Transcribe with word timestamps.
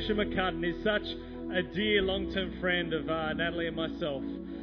Christian 0.00 0.16
McCudden 0.16 0.64
is 0.64 0.82
such 0.82 1.02
a 1.52 1.62
dear 1.74 2.00
long-term 2.00 2.58
friend 2.58 2.94
of 2.94 3.06
uh, 3.10 3.34
Natalie 3.34 3.66
and 3.66 3.76
myself. 3.76 4.22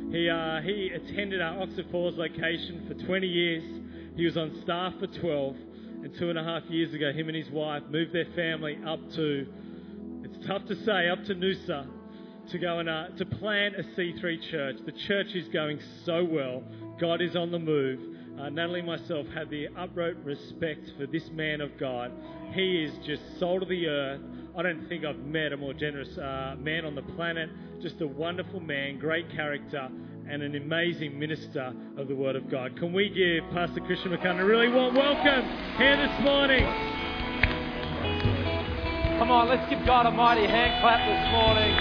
He, 0.09 0.27
uh, 0.27 0.61
he 0.61 0.89
attended 0.89 1.43
our 1.43 1.61
Oxford 1.61 1.85
Falls 1.91 2.17
location 2.17 2.85
for 2.87 2.95
20 3.05 3.27
years. 3.27 3.63
He 4.15 4.25
was 4.25 4.35
on 4.35 4.59
staff 4.63 4.93
for 4.99 5.05
12. 5.05 5.55
And 6.03 6.15
two 6.17 6.31
and 6.31 6.39
a 6.39 6.43
half 6.43 6.63
years 6.71 6.91
ago, 6.91 7.11
him 7.11 7.27
and 7.27 7.37
his 7.37 7.51
wife 7.51 7.83
moved 7.87 8.13
their 8.13 8.25
family 8.35 8.79
up 8.83 8.99
to, 9.11 9.45
it's 10.23 10.47
tough 10.47 10.65
to 10.69 10.75
say, 10.83 11.07
up 11.07 11.23
to 11.25 11.35
Noosa 11.35 11.85
to 12.49 12.57
go 12.57 12.79
and 12.79 12.89
uh, 12.89 13.09
to 13.19 13.25
plant 13.27 13.75
a 13.75 13.83
C3 13.83 14.49
church. 14.49 14.77
The 14.87 14.91
church 15.07 15.35
is 15.35 15.47
going 15.49 15.79
so 16.03 16.23
well. 16.23 16.63
God 16.99 17.21
is 17.21 17.35
on 17.35 17.51
the 17.51 17.59
move. 17.59 17.99
Uh, 18.39 18.49
Natalie 18.49 18.79
and 18.79 18.87
myself 18.87 19.27
have 19.35 19.51
the 19.51 19.67
upright 19.77 20.17
respect 20.25 20.93
for 20.97 21.05
this 21.05 21.29
man 21.29 21.61
of 21.61 21.77
God. 21.79 22.11
He 22.53 22.83
is 22.83 23.05
just 23.05 23.21
salt 23.39 23.61
of 23.61 23.69
the 23.69 23.85
earth. 23.85 24.21
I 24.57 24.63
don't 24.63 24.89
think 24.89 25.05
I've 25.05 25.19
met 25.19 25.53
a 25.53 25.57
more 25.57 25.71
generous 25.71 26.09
uh, 26.17 26.55
man 26.57 26.83
on 26.83 26.95
the 26.95 27.03
planet. 27.13 27.47
Just 27.79 28.01
a 28.01 28.07
wonderful 28.07 28.59
man, 28.59 28.97
great 28.97 29.29
character, 29.29 29.87
and 30.27 30.41
an 30.41 30.55
amazing 30.55 31.19
minister 31.19 31.71
of 31.95 32.07
the 32.07 32.15
Word 32.15 32.35
of 32.35 32.49
God. 32.49 32.75
Can 32.75 32.91
we 32.91 33.07
give 33.07 33.47
Pastor 33.53 33.81
Christian 33.81 34.17
McCudden 34.17 34.41
a 34.41 34.45
really 34.45 34.67
warm 34.67 34.95
welcome 34.95 35.45
here 35.77 35.95
this 35.95 36.25
morning? 36.25 36.65
Come 39.21 39.29
on, 39.29 39.47
let's 39.47 39.69
give 39.69 39.85
God 39.85 40.07
a 40.07 40.11
mighty 40.11 40.47
hand 40.47 40.81
clap 40.81 41.05
this 41.05 41.25
morning. 41.29 41.77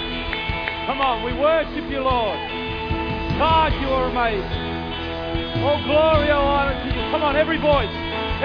Come 0.85 1.01
on, 1.01 1.25
we 1.25 1.33
worship 1.33 1.89
you, 1.89 2.05
Lord. 2.05 2.37
God, 3.41 3.73
you 3.81 3.89
are 3.89 4.05
amazing. 4.05 5.65
All 5.65 5.81
glory, 5.81 6.29
all 6.29 6.45
honor 6.45 6.77
to 6.77 6.87
you. 6.93 7.01
Come 7.09 7.23
on, 7.23 7.35
every 7.35 7.57
voice, 7.57 7.89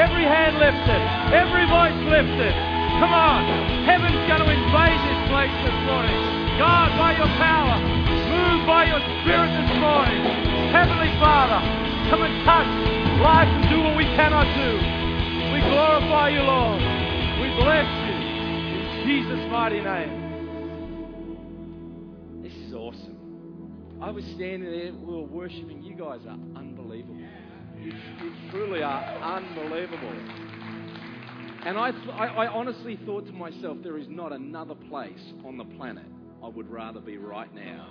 every 0.01 0.25
hand 0.25 0.57
lifted, 0.57 1.03
every 1.37 1.69
voice 1.69 2.01
lifted. 2.09 2.72
Come 3.03 3.19
on. 3.19 3.43
Heaven's 3.83 4.15
going 4.31 4.47
to 4.47 4.47
invade 4.47 5.01
this 5.11 5.19
place 5.27 5.51
this 5.67 5.75
morning. 5.91 6.15
God, 6.55 6.95
by 6.95 7.19
your 7.19 7.27
power, 7.35 7.83
move 7.83 8.63
by 8.63 8.87
your 8.87 9.03
spirit 9.03 9.51
this 9.59 9.75
morning. 9.83 10.23
Heavenly 10.71 11.11
Father, 11.19 11.59
come 12.15 12.23
and 12.23 12.31
touch 12.47 12.71
life 13.19 13.51
and 13.51 13.67
do 13.67 13.83
what 13.83 13.99
we 13.99 14.07
cannot 14.15 14.47
do. 14.55 14.79
We 15.51 15.59
glorify 15.67 16.31
you, 16.31 16.47
Lord. 16.47 16.79
We 17.43 17.51
bless 17.59 17.91
you. 18.07 18.15
In 18.15 19.03
Jesus' 19.03 19.51
mighty 19.51 19.83
name. 19.83 20.15
This 22.41 22.55
is 22.55 22.73
awesome. 22.73 23.99
I 24.01 24.13
was 24.13 24.23
standing 24.39 24.71
there, 24.71 24.95
we 24.95 25.13
were 25.13 25.27
worshiping. 25.27 25.83
You 25.83 25.97
guys 25.97 26.21
are 26.25 26.39
unbelievable. 26.55 27.19
You, 27.81 27.95
you 28.23 28.31
truly 28.53 28.85
are 28.85 29.03
unbelievable. 29.03 30.15
And 31.65 31.79
I, 31.79 31.91
I, 32.13 32.27
I 32.27 32.47
honestly 32.49 32.99
thought 33.07 33.27
to 33.27 33.33
myself, 33.33 33.79
there 33.83 33.97
is 33.97 34.09
not 34.09 34.33
another 34.33 34.75
place 34.75 35.21
on 35.45 35.57
the 35.57 35.65
planet 35.65 36.07
I 36.43 36.49
would 36.49 36.69
rather 36.69 36.99
be 37.01 37.19
right 37.19 37.55
now. 37.55 37.87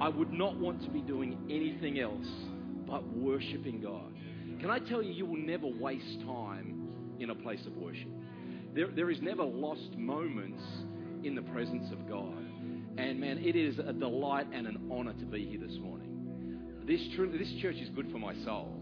I 0.00 0.08
would 0.08 0.32
not 0.32 0.56
want 0.56 0.82
to 0.84 0.90
be 0.90 1.00
doing 1.00 1.36
anything 1.50 1.98
else 1.98 2.26
but 2.86 3.06
worshiping 3.08 3.80
God. 3.80 4.12
Can 4.60 4.70
I 4.70 4.78
tell 4.78 5.02
you, 5.02 5.12
you 5.12 5.26
will 5.26 5.40
never 5.40 5.66
waste 5.66 6.20
time 6.20 6.88
in 7.18 7.30
a 7.30 7.34
place 7.34 7.64
of 7.66 7.76
worship. 7.76 8.08
There, 8.74 8.88
there 8.88 9.10
is 9.10 9.20
never 9.20 9.42
lost 9.42 9.96
moments 9.96 10.62
in 11.24 11.34
the 11.34 11.42
presence 11.42 11.90
of 11.90 12.08
God. 12.08 12.38
And 12.98 13.18
man, 13.18 13.38
it 13.38 13.56
is 13.56 13.78
a 13.78 13.92
delight 13.92 14.46
and 14.52 14.66
an 14.66 14.88
honor 14.92 15.14
to 15.14 15.24
be 15.24 15.44
here 15.46 15.60
this 15.60 15.76
morning. 15.78 16.82
This, 16.86 17.00
truly, 17.14 17.38
this 17.38 17.52
church 17.60 17.76
is 17.76 17.88
good 17.90 18.10
for 18.12 18.18
my 18.18 18.34
soul. 18.44 18.81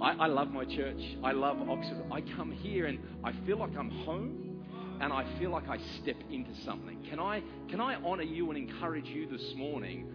I, 0.00 0.12
I 0.12 0.26
love 0.26 0.50
my 0.50 0.64
church. 0.64 1.00
I 1.22 1.32
love 1.32 1.68
Oxford. 1.68 2.04
I 2.10 2.20
come 2.36 2.50
here 2.50 2.86
and 2.86 2.98
I 3.22 3.32
feel 3.46 3.58
like 3.58 3.76
I'm 3.76 3.90
home 3.90 4.64
and 5.00 5.12
I 5.12 5.24
feel 5.38 5.50
like 5.50 5.68
I 5.68 5.78
step 6.02 6.16
into 6.30 6.50
something. 6.64 7.04
Can 7.08 7.18
I, 7.18 7.42
can 7.68 7.80
I 7.80 7.96
honor 7.96 8.22
you 8.22 8.50
and 8.50 8.58
encourage 8.58 9.06
you 9.06 9.26
this 9.28 9.54
morning? 9.56 10.12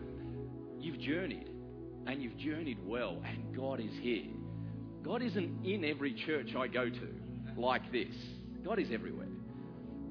You've 0.80 1.00
journeyed 1.00 1.50
and 2.08 2.22
you've 2.22 2.38
journeyed 2.38 2.80
well, 2.86 3.22
and 3.26 3.56
God 3.56 3.80
is 3.80 3.92
here. 4.02 4.26
God 5.04 5.22
isn't 5.22 5.66
in 5.66 5.86
every 5.86 6.14
church 6.14 6.56
I 6.58 6.68
go 6.68 6.90
to 6.90 7.08
like 7.58 7.92
this, 7.92 8.16
God 8.64 8.80
is 8.80 8.88
everywhere. 8.92 9.28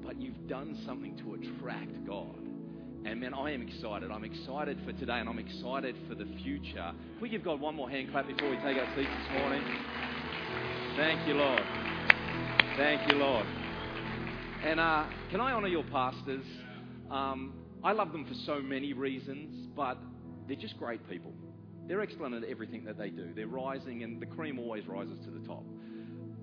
But 0.03 0.21
you've 0.21 0.47
done 0.47 0.81
something 0.85 1.17
to 1.17 1.33
attract 1.33 2.05
God. 2.05 2.38
And 3.05 3.21
man, 3.21 3.33
I 3.33 3.51
am 3.51 3.61
excited. 3.61 4.11
I'm 4.11 4.25
excited 4.25 4.77
for 4.85 4.91
today 4.93 5.19
and 5.19 5.29
I'm 5.29 5.39
excited 5.39 5.95
for 6.07 6.15
the 6.15 6.25
future. 6.43 6.91
Can 6.91 7.21
we 7.21 7.29
give 7.29 7.43
God 7.43 7.59
one 7.61 7.75
more 7.75 7.89
hand 7.89 8.11
clap 8.11 8.27
before 8.27 8.49
we 8.49 8.57
take 8.57 8.77
our 8.77 8.93
seats 8.95 9.09
this 9.09 9.39
morning? 9.39 9.63
Thank 10.97 11.25
you, 11.27 11.35
Lord. 11.35 11.63
Thank 12.75 13.09
you, 13.09 13.17
Lord. 13.17 13.45
And 14.63 14.79
uh, 14.79 15.05
can 15.31 15.39
I 15.39 15.53
honor 15.53 15.69
your 15.69 15.85
pastors? 15.85 16.43
Um, 17.09 17.53
I 17.83 17.93
love 17.93 18.11
them 18.11 18.25
for 18.25 18.33
so 18.45 18.61
many 18.61 18.91
reasons, 18.91 19.67
but 19.75 19.97
they're 20.47 20.57
just 20.57 20.77
great 20.77 21.07
people. 21.09 21.33
They're 21.87 22.01
excellent 22.01 22.35
at 22.35 22.43
everything 22.43 22.83
that 22.83 22.97
they 22.97 23.09
do. 23.09 23.33
They're 23.33 23.47
rising, 23.47 24.03
and 24.03 24.21
the 24.21 24.25
cream 24.25 24.59
always 24.59 24.85
rises 24.85 25.17
to 25.25 25.31
the 25.31 25.47
top. 25.47 25.63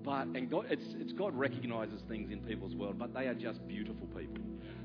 But 0.03 0.27
and 0.35 0.49
God, 0.49 0.65
it's, 0.69 0.83
it's 0.95 1.13
God 1.13 1.35
recognizes 1.35 2.01
things 2.09 2.31
in 2.31 2.39
people's 2.41 2.75
world, 2.75 2.97
but 2.97 3.13
they 3.13 3.27
are 3.27 3.35
just 3.35 3.65
beautiful 3.67 4.07
people. 4.07 4.43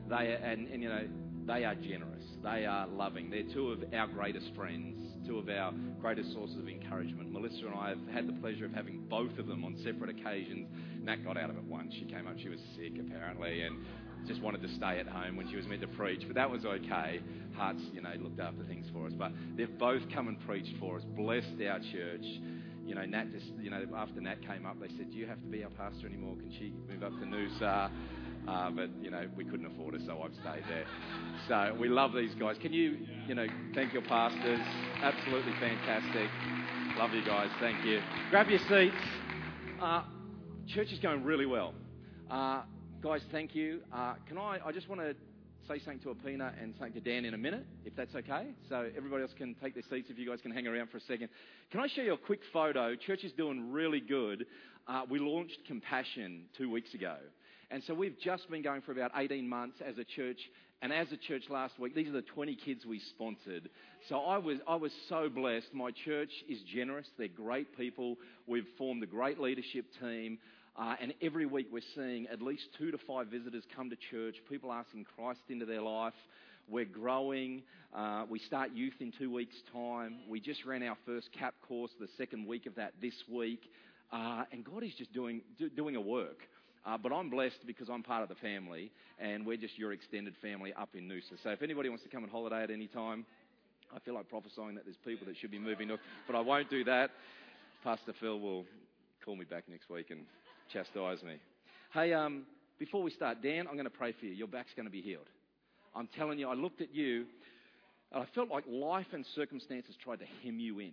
They 0.09 0.15
are, 0.15 0.41
and, 0.43 0.69
and 0.69 0.83
you 0.83 0.89
know 0.89 1.09
they 1.47 1.65
are 1.65 1.75
generous. 1.75 2.23
They 2.43 2.67
are 2.67 2.87
loving. 2.87 3.31
They're 3.31 3.53
two 3.53 3.71
of 3.71 3.83
our 3.95 4.07
greatest 4.07 4.55
friends, 4.55 5.01
two 5.27 5.39
of 5.39 5.49
our 5.49 5.73
greatest 6.01 6.33
sources 6.33 6.57
of 6.59 6.69
encouragement. 6.69 7.33
Melissa 7.33 7.67
and 7.67 7.75
I 7.75 7.89
have 7.91 7.99
had 8.13 8.29
the 8.29 8.33
pleasure 8.35 8.65
of 8.65 8.73
having 8.73 9.05
both 9.09 9.39
of 9.39 9.47
them 9.47 9.65
on 9.65 9.77
separate 9.85 10.11
occasions. 10.11 10.69
Nat 11.03 11.25
got 11.25 11.37
out 11.37 11.51
of 11.51 11.57
it 11.57 11.65
once. 11.65 11.93
She 11.95 12.05
came 12.05 12.27
up, 12.27 12.39
she 12.39 12.49
was 12.49 12.61
sick 12.77 12.93
apparently, 12.99 13.63
and 13.63 13.77
just 14.27 14.41
wanted 14.41 14.63
to 14.63 14.69
stay 14.77 15.01
at 15.01 15.07
home 15.09 15.37
when 15.37 15.49
she 15.51 15.57
was 15.57 15.67
meant 15.67 15.81
to 15.81 15.89
preach, 15.89 16.23
but 16.27 16.37
that 16.37 16.49
was 16.49 16.65
okay. 16.65 17.21
Hearts, 17.55 17.83
you 17.93 18.01
know, 18.01 18.13
looked 18.21 18.41
after 18.41 18.63
things 18.65 18.87
for 18.93 19.07
us. 19.07 19.13
But 19.19 19.33
they've 19.57 19.79
both 19.79 20.03
come 20.15 20.29
and 20.29 20.39
preached 20.47 20.77
for 20.79 20.97
us, 20.97 21.03
blessed 21.17 21.61
our 21.69 21.81
church. 21.81 22.25
You 22.85 22.95
know, 22.95 23.05
Nat 23.05 23.33
just, 23.33 23.47
you 23.61 23.71
know, 23.71 23.83
after 23.97 24.21
Nat 24.21 24.47
came 24.47 24.67
up, 24.67 24.81
they 24.81 24.89
said, 24.97 25.11
Do 25.11 25.17
you 25.17 25.27
have 25.27 25.41
to 25.41 25.47
be 25.47 25.63
our 25.65 25.71
pastor 25.71 26.07
anymore? 26.07 26.37
Can 26.37 26.53
she 26.59 26.73
move 26.89 27.03
up 27.03 27.13
to 27.19 27.27
Noosa? 27.27 27.91
Uh, 28.49 28.71
but, 28.71 28.91
you 29.01 29.11
know, 29.11 29.25
we 29.37 29.45
couldn't 29.45 29.67
afford 29.67 29.95
it, 29.95 30.03
so 30.05 30.21
I've 30.21 30.35
stayed 30.35 30.65
there. 30.69 30.85
So 31.49 31.77
we 31.79 31.89
love 31.89 32.13
these 32.13 32.35
guys. 32.35 32.57
Can 32.61 32.73
you, 32.73 32.99
you 33.29 33.35
know, 33.35 33.47
thank 33.75 33.93
your 33.93 34.03
pastors? 34.03 34.61
Absolutely 35.01 35.53
fantastic. 35.61 36.29
Love 36.99 37.13
you 37.15 37.25
guys. 37.25 37.51
Thank 37.61 37.85
you. 37.85 38.01
Grab 38.31 38.49
your 38.49 38.59
seats. 38.69 38.97
Uh, 39.81 40.03
church 40.67 40.93
is 40.93 40.99
going 40.99 41.23
really 41.23 41.47
well. 41.47 41.73
Uh, 42.31 42.63
guys, 43.01 43.23
thank 43.31 43.55
you. 43.55 43.81
Uh, 43.93 44.15
can 44.27 44.39
I, 44.39 44.59
I 44.65 44.73
just 44.73 44.89
want 44.89 45.01
to 45.01 45.15
say 45.69 45.79
something 45.79 46.01
to 46.01 46.11
Apina 46.11 46.53
and 46.61 46.75
something 46.77 46.95
to 46.95 47.01
Dan 47.01 47.25
in 47.25 47.35
a 47.35 47.39
minute, 47.39 47.65
if 47.85 47.95
that's 47.95 48.15
okay. 48.17 48.49
So 48.69 48.91
everybody 48.97 49.23
else 49.23 49.33
can 49.37 49.55
take 49.63 49.75
their 49.75 49.85
seats 49.89 50.09
if 50.11 50.19
you 50.19 50.29
guys 50.29 50.41
can 50.41 50.51
hang 50.51 50.67
around 50.67 50.91
for 50.91 50.97
a 50.97 51.03
second. 51.03 51.29
Can 51.71 51.81
I 51.81 51.87
show 51.87 52.03
you 52.03 52.15
a 52.15 52.19
quick 52.19 52.41
photo? 52.53 52.97
Church 52.97 53.23
is 53.23 53.33
doing 53.33 53.71
really 53.71 54.01
good. 54.01 54.47
Uh, 54.89 55.03
we 55.09 55.21
launched 55.21 55.59
Compassion 55.67 56.47
two 56.59 56.69
weeks 56.69 56.93
ago. 56.95 57.17
And 57.73 57.83
so 57.85 57.95
we've 57.95 58.19
just 58.21 58.51
been 58.51 58.61
going 58.61 58.83
for 58.83 58.93
about 58.93 59.13
18 59.17 59.49
months 59.49 59.79
as 59.85 59.97
a 59.97 60.05
church. 60.05 60.39
And 60.83 60.93
as 60.93 61.11
a 61.11 61.17
church 61.17 61.45
last 61.49 61.79
week, 61.79 61.95
these 61.95 62.09
are 62.09 62.13
the 62.13 62.21
20 62.21 62.55
kids 62.55 62.85
we 62.85 62.99
sponsored. 62.99 63.71
So 64.11 64.19
I 64.19 64.37
was, 64.37 64.59
I 64.69 64.75
was 64.75 64.93
so 65.09 65.31
blessed. 65.31 65.73
My 65.73 65.91
church 66.05 66.31
is 66.51 66.59
generous. 66.75 67.07
They're 67.17 67.29
great 67.29 67.75
people. 67.75 68.17
We've 68.47 68.67
formed 68.77 69.03
a 69.03 69.07
great 69.07 69.41
leadership 69.41 69.87
team. 70.03 70.39
Uh, 70.77 70.97
and 71.01 71.15
every 71.23 71.47
week 71.47 71.69
we're 71.73 71.81
seeing 71.95 72.27
at 72.27 72.43
least 72.43 72.65
two 72.77 72.91
to 72.91 72.99
five 73.07 73.29
visitors 73.29 73.65
come 73.75 73.89
to 73.89 73.97
church, 74.11 74.37
people 74.51 74.71
asking 74.71 75.07
Christ 75.17 75.41
into 75.49 75.65
their 75.65 75.83
life. 75.83 76.15
We're 76.69 76.85
growing. 76.85 77.63
Uh, 77.95 78.27
we 78.29 78.39
start 78.39 78.73
youth 78.75 78.95
in 79.01 79.15
two 79.19 79.33
weeks' 79.33 79.57
time. 79.73 80.19
We 80.29 80.41
just 80.41 80.67
ran 80.67 80.83
our 80.83 80.99
first 81.07 81.31
CAP 81.33 81.55
course, 81.67 81.91
the 81.99 82.09
second 82.19 82.47
week 82.47 82.67
of 82.67 82.75
that 82.75 82.93
this 83.01 83.15
week. 83.31 83.63
Uh, 84.13 84.45
and 84.53 84.63
God 84.63 84.83
is 84.83 84.93
just 84.99 85.13
doing, 85.15 85.41
do, 85.59 85.71
doing 85.71 85.97
a 85.97 86.01
work. 86.01 86.39
Uh, 86.85 86.99
but 86.99 87.13
I'm 87.13 87.31
blessed 87.31 87.65
because 87.67 87.89
I'm 87.89 88.03
part 88.03 88.23
of 88.23 88.29
the 88.29 88.35
family, 88.37 88.91
and 89.21 89.47
we're 89.47 89.57
just 89.57 89.79
your 89.79 89.93
extended 89.93 90.35
family 90.43 90.73
up 90.75 90.91
in 90.95 91.09
Noosa. 91.09 91.41
So 91.43 91.51
if 91.51 91.63
anybody 91.63 91.89
wants 91.89 92.03
to 92.05 92.11
come 92.11 92.25
and 92.25 92.33
holiday 92.33 92.63
at 92.63 92.71
any 92.71 92.89
time, 92.89 93.25
I 93.95 94.01
feel 94.01 94.15
like 94.15 94.29
prophesying 94.29 94.75
that 94.75 94.85
there's 94.85 94.97
people 95.05 95.27
that 95.27 95.37
should 95.37 95.51
be 95.51 95.59
moving 95.59 95.89
north, 95.89 96.01
but 96.27 96.35
I 96.35 96.41
won't 96.41 96.71
do 96.71 96.83
that. 96.85 97.11
Pastor 97.85 98.13
Phil 98.21 98.41
will 98.41 98.65
call 99.25 99.37
me 99.37 99.45
back 99.45 99.65
next 99.69 99.89
week 99.91 100.11
and 100.11 100.23
chastise 100.73 101.23
me. 101.23 101.37
Hey, 101.93 102.13
um, 102.13 102.45
before 102.79 103.03
we 103.03 103.11
start, 103.11 103.43
Dan, 103.43 103.67
I'm 103.69 103.75
going 103.75 103.85
to 103.85 103.91
pray 103.91 104.13
for 104.19 104.27
you. 104.27 104.33
Your 104.33 104.49
back's 104.49 104.73
going 104.75 104.87
to 104.87 104.93
be 104.93 105.03
healed. 105.03 105.29
I'm 105.95 106.09
telling 106.17 106.39
you, 106.39 106.49
I 106.49 106.55
looked 106.55 106.81
at 106.81 106.95
you, 106.95 107.27
and 108.11 108.23
I 108.23 108.27
felt 108.35 108.49
like 108.49 108.65
life 108.67 109.07
and 109.13 109.25
circumstances 109.35 109.95
tried 110.03 110.21
to 110.21 110.27
hem 110.43 110.59
you 110.59 110.81
in. 110.81 110.93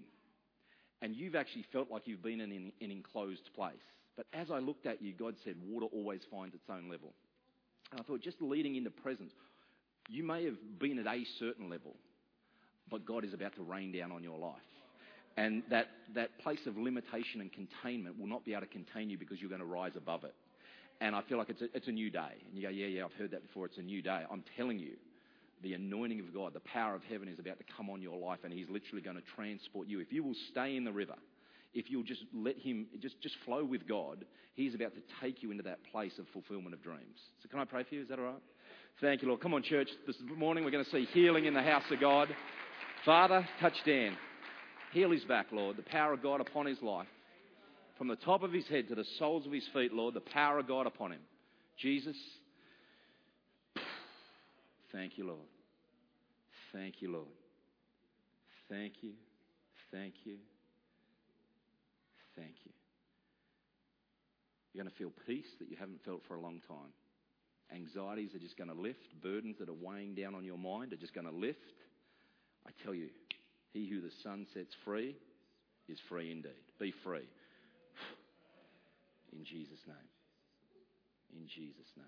And 1.01 1.15
you've 1.15 1.35
actually 1.35 1.65
felt 1.71 1.89
like 1.89 2.03
you've 2.05 2.21
been 2.21 2.41
in 2.41 2.51
an 2.51 2.91
enclosed 2.91 3.49
place. 3.55 3.75
But 4.19 4.25
as 4.33 4.51
I 4.51 4.59
looked 4.59 4.85
at 4.85 5.01
you, 5.01 5.13
God 5.13 5.35
said, 5.45 5.55
water 5.65 5.85
always 5.93 6.19
finds 6.29 6.53
its 6.53 6.65
own 6.69 6.89
level. 6.89 7.13
And 7.93 8.01
I 8.01 8.03
thought, 8.03 8.19
just 8.21 8.41
leading 8.41 8.75
into 8.75 8.89
presence, 8.89 9.31
you 10.09 10.25
may 10.25 10.43
have 10.43 10.57
been 10.77 10.99
at 10.99 11.07
a 11.07 11.23
certain 11.39 11.69
level, 11.69 11.95
but 12.91 13.05
God 13.05 13.23
is 13.23 13.33
about 13.33 13.55
to 13.55 13.61
rain 13.61 13.93
down 13.93 14.11
on 14.11 14.21
your 14.21 14.37
life. 14.37 14.59
And 15.37 15.63
that, 15.69 15.87
that 16.15 16.37
place 16.39 16.59
of 16.67 16.77
limitation 16.77 17.39
and 17.39 17.49
containment 17.49 18.19
will 18.19 18.27
not 18.27 18.43
be 18.43 18.51
able 18.51 18.63
to 18.63 18.67
contain 18.67 19.09
you 19.09 19.17
because 19.17 19.39
you're 19.39 19.47
going 19.47 19.61
to 19.61 19.65
rise 19.65 19.93
above 19.95 20.25
it. 20.25 20.35
and 20.99 21.15
I 21.15 21.21
feel 21.21 21.37
like 21.37 21.49
it's 21.49 21.61
a, 21.61 21.73
it's 21.73 21.87
a 21.87 21.93
new 21.93 22.09
day. 22.09 22.43
And 22.45 22.57
you 22.57 22.63
go, 22.63 22.67
yeah, 22.67 22.87
yeah, 22.87 23.05
I've 23.05 23.13
heard 23.13 23.31
that 23.31 23.47
before. 23.47 23.67
It's 23.67 23.77
a 23.77 23.81
new 23.81 24.01
day. 24.01 24.23
I'm 24.29 24.43
telling 24.57 24.79
you, 24.79 24.97
the 25.63 25.75
anointing 25.75 26.19
of 26.19 26.33
God, 26.33 26.53
the 26.53 26.59
power 26.59 26.93
of 26.93 27.03
heaven 27.09 27.29
is 27.29 27.39
about 27.39 27.57
to 27.59 27.65
come 27.77 27.89
on 27.89 28.01
your 28.01 28.17
life, 28.17 28.39
and 28.43 28.51
He's 28.51 28.69
literally 28.69 29.01
going 29.01 29.15
to 29.15 29.23
transport 29.33 29.87
you. 29.87 30.01
If 30.01 30.11
you 30.11 30.25
will 30.25 30.35
stay 30.51 30.75
in 30.75 30.83
the 30.83 30.91
river, 30.91 31.15
if 31.73 31.89
you'll 31.89 32.03
just 32.03 32.23
let 32.33 32.57
Him 32.57 32.87
just, 33.01 33.21
just 33.21 33.35
flow 33.45 33.63
with 33.63 33.87
God, 33.87 34.25
He's 34.55 34.75
about 34.75 34.93
to 34.95 35.01
take 35.21 35.41
you 35.41 35.51
into 35.51 35.63
that 35.63 35.79
place 35.91 36.17
of 36.19 36.25
fulfillment 36.33 36.73
of 36.73 36.83
dreams. 36.83 37.19
So, 37.41 37.49
can 37.49 37.59
I 37.59 37.65
pray 37.65 37.83
for 37.83 37.95
you? 37.95 38.01
Is 38.01 38.09
that 38.09 38.19
all 38.19 38.25
right? 38.25 38.41
Thank 39.01 39.21
you, 39.21 39.29
Lord. 39.29 39.41
Come 39.41 39.53
on, 39.53 39.63
church. 39.63 39.89
This 40.05 40.17
morning 40.37 40.65
we're 40.65 40.71
going 40.71 40.83
to 40.83 40.91
see 40.91 41.05
healing 41.13 41.45
in 41.45 41.53
the 41.53 41.61
house 41.61 41.83
of 41.89 41.99
God. 42.01 42.27
Father, 43.05 43.47
touch 43.61 43.75
Dan. 43.85 44.17
Heal 44.91 45.11
his 45.11 45.23
back, 45.23 45.47
Lord. 45.51 45.77
The 45.77 45.83
power 45.83 46.13
of 46.13 46.21
God 46.21 46.41
upon 46.41 46.65
his 46.65 46.81
life. 46.81 47.07
From 47.97 48.07
the 48.07 48.17
top 48.17 48.43
of 48.43 48.51
his 48.51 48.67
head 48.67 48.87
to 48.89 48.95
the 48.95 49.05
soles 49.17 49.45
of 49.45 49.51
his 49.51 49.67
feet, 49.73 49.93
Lord, 49.93 50.13
the 50.13 50.21
power 50.21 50.59
of 50.59 50.67
God 50.67 50.87
upon 50.87 51.11
him. 51.11 51.21
Jesus, 51.77 52.15
thank 54.91 55.17
you, 55.17 55.27
Lord. 55.27 55.39
Thank 56.73 57.01
you, 57.01 57.11
Lord. 57.11 57.27
Thank 58.69 58.93
you. 59.01 59.11
Thank 59.91 60.13
you. 60.23 60.37
Thank 62.39 62.55
you. 62.63 62.71
You're 64.73 64.83
going 64.83 64.91
to 64.91 64.97
feel 64.97 65.11
peace 65.27 65.49
that 65.59 65.69
you 65.69 65.75
haven't 65.77 66.03
felt 66.05 66.21
for 66.27 66.35
a 66.35 66.41
long 66.41 66.61
time. 66.67 66.93
Anxieties 67.75 68.33
are 68.33 68.39
just 68.39 68.57
going 68.57 68.69
to 68.69 68.79
lift. 68.79 69.21
Burdens 69.21 69.57
that 69.59 69.67
are 69.67 69.73
weighing 69.73 70.15
down 70.15 70.35
on 70.35 70.45
your 70.45 70.57
mind 70.57 70.93
are 70.93 70.97
just 70.97 71.13
going 71.13 71.27
to 71.27 71.33
lift. 71.33 71.59
I 72.65 72.71
tell 72.83 72.93
you, 72.93 73.09
he 73.73 73.89
who 73.89 74.01
the 74.01 74.11
Son 74.23 74.47
sets 74.53 74.73
free 74.85 75.17
is 75.87 75.99
free 76.07 76.31
indeed. 76.31 76.51
Be 76.79 76.93
free. 77.03 77.27
In 79.33 79.43
Jesus' 79.43 79.79
name. 79.85 79.97
In 81.35 81.47
Jesus' 81.47 81.91
name. 81.97 82.05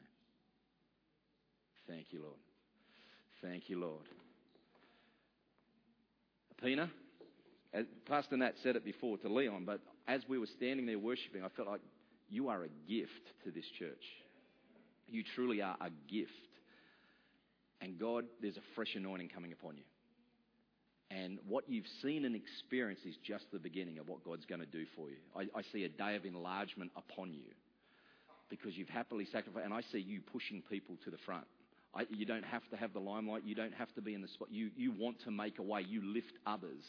Thank 1.88 2.08
you, 2.12 2.22
Lord. 2.22 2.40
Thank 3.42 3.70
you, 3.70 3.80
Lord. 3.80 4.06
Pina, 6.62 6.90
Pastor 8.08 8.38
Nat 8.38 8.54
said 8.62 8.76
it 8.76 8.86
before 8.86 9.18
to 9.18 9.30
Leon, 9.30 9.64
but 9.66 9.82
as 10.12 10.22
we 10.28 10.38
were 10.38 10.48
standing 10.58 10.86
there 10.86 11.00
worshiping, 11.00 11.42
I 11.42 11.48
felt 11.56 11.70
like 11.70 11.80
you 12.30 12.50
are 12.50 12.64
a 12.64 12.70
gift 12.90 13.32
to 13.46 13.52
this 13.52 13.64
church. 13.80 14.04
You 15.08 15.24
truly 15.36 15.62
are 15.62 15.78
a 15.80 15.90
gift. 16.12 16.32
And 17.80 17.98
God, 17.98 18.26
there's 18.42 18.58
a 18.58 18.76
fresh 18.76 18.94
anointing 18.96 19.30
coming 19.30 19.54
upon 19.54 19.78
you. 19.78 19.84
And 21.10 21.40
what 21.48 21.64
you've 21.70 21.88
seen 22.02 22.26
and 22.26 22.36
experienced 22.36 23.06
is 23.06 23.16
just 23.26 23.46
the 23.54 23.60
beginning 23.60 24.00
of 24.00 24.10
what 24.10 24.24
God's 24.24 24.46
going 24.46 24.60
to 24.60 24.68
do 24.68 24.86
for 24.96 25.10
you. 25.10 25.16
I, 25.36 25.44
I 25.58 25.62
see 25.72 25.86
a 25.86 25.90
day 25.90 26.16
of 26.18 26.26
enlargement 26.26 26.92
upon 26.98 27.34
you 27.34 27.48
because 28.50 28.76
you've 28.76 28.90
happily 28.90 29.26
sacrificed. 29.32 29.64
And 29.64 29.74
I 29.74 29.82
see 29.94 30.00
you 30.00 30.20
pushing 30.20 30.62
people 30.70 30.96
to 31.06 31.10
the 31.10 31.18
front. 31.26 31.46
I, 31.94 32.06
you 32.10 32.26
don't 32.26 32.46
have 32.46 32.68
to 32.70 32.78
have 32.78 32.94
the 32.94 33.00
limelight. 33.00 33.44
You 33.46 33.56
don't 33.56 33.74
have 33.74 33.94
to 33.96 34.02
be 34.02 34.14
in 34.14 34.22
the 34.22 34.28
spot. 34.30 34.48
You, 34.52 34.70
you 34.78 34.92
want 34.92 35.22
to 35.26 35.32
make 35.32 35.60
a 35.60 35.62
way. 35.62 35.86
You 35.88 36.02
lift 36.04 36.34
others. 36.46 36.84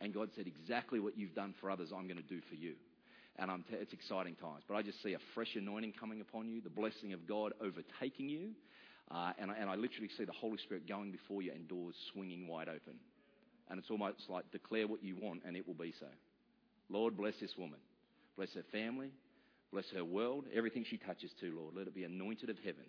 And 0.00 0.14
God 0.14 0.30
said, 0.34 0.46
exactly 0.46 1.00
what 1.00 1.16
you've 1.16 1.34
done 1.34 1.54
for 1.60 1.70
others, 1.70 1.90
I'm 1.94 2.06
going 2.06 2.16
to 2.16 2.22
do 2.22 2.40
for 2.48 2.54
you. 2.54 2.74
And 3.38 3.50
t- 3.68 3.76
it's 3.76 3.92
exciting 3.92 4.34
times. 4.36 4.62
But 4.66 4.76
I 4.76 4.82
just 4.82 5.02
see 5.02 5.12
a 5.12 5.18
fresh 5.34 5.54
anointing 5.56 5.94
coming 6.00 6.22
upon 6.22 6.48
you, 6.48 6.62
the 6.62 6.70
blessing 6.70 7.12
of 7.12 7.26
God 7.26 7.52
overtaking 7.60 8.28
you. 8.28 8.50
Uh, 9.10 9.32
and, 9.38 9.50
I, 9.50 9.54
and 9.56 9.70
I 9.70 9.74
literally 9.74 10.08
see 10.16 10.24
the 10.24 10.32
Holy 10.32 10.58
Spirit 10.58 10.88
going 10.88 11.12
before 11.12 11.42
you 11.42 11.52
and 11.52 11.68
doors 11.68 11.94
swinging 12.12 12.48
wide 12.48 12.68
open. 12.68 12.94
And 13.68 13.78
it's 13.78 13.90
almost 13.90 14.22
like 14.28 14.50
declare 14.52 14.86
what 14.86 15.02
you 15.02 15.16
want 15.20 15.42
and 15.46 15.56
it 15.56 15.66
will 15.66 15.74
be 15.74 15.92
so. 15.98 16.06
Lord, 16.88 17.16
bless 17.16 17.34
this 17.40 17.52
woman. 17.58 17.78
Bless 18.36 18.52
her 18.54 18.64
family. 18.72 19.10
Bless 19.72 19.84
her 19.94 20.04
world. 20.04 20.46
Everything 20.54 20.84
she 20.88 20.96
touches 20.96 21.30
to, 21.40 21.54
Lord. 21.54 21.74
Let 21.76 21.86
it 21.86 21.94
be 21.94 22.04
anointed 22.04 22.48
of 22.48 22.56
heaven. 22.58 22.84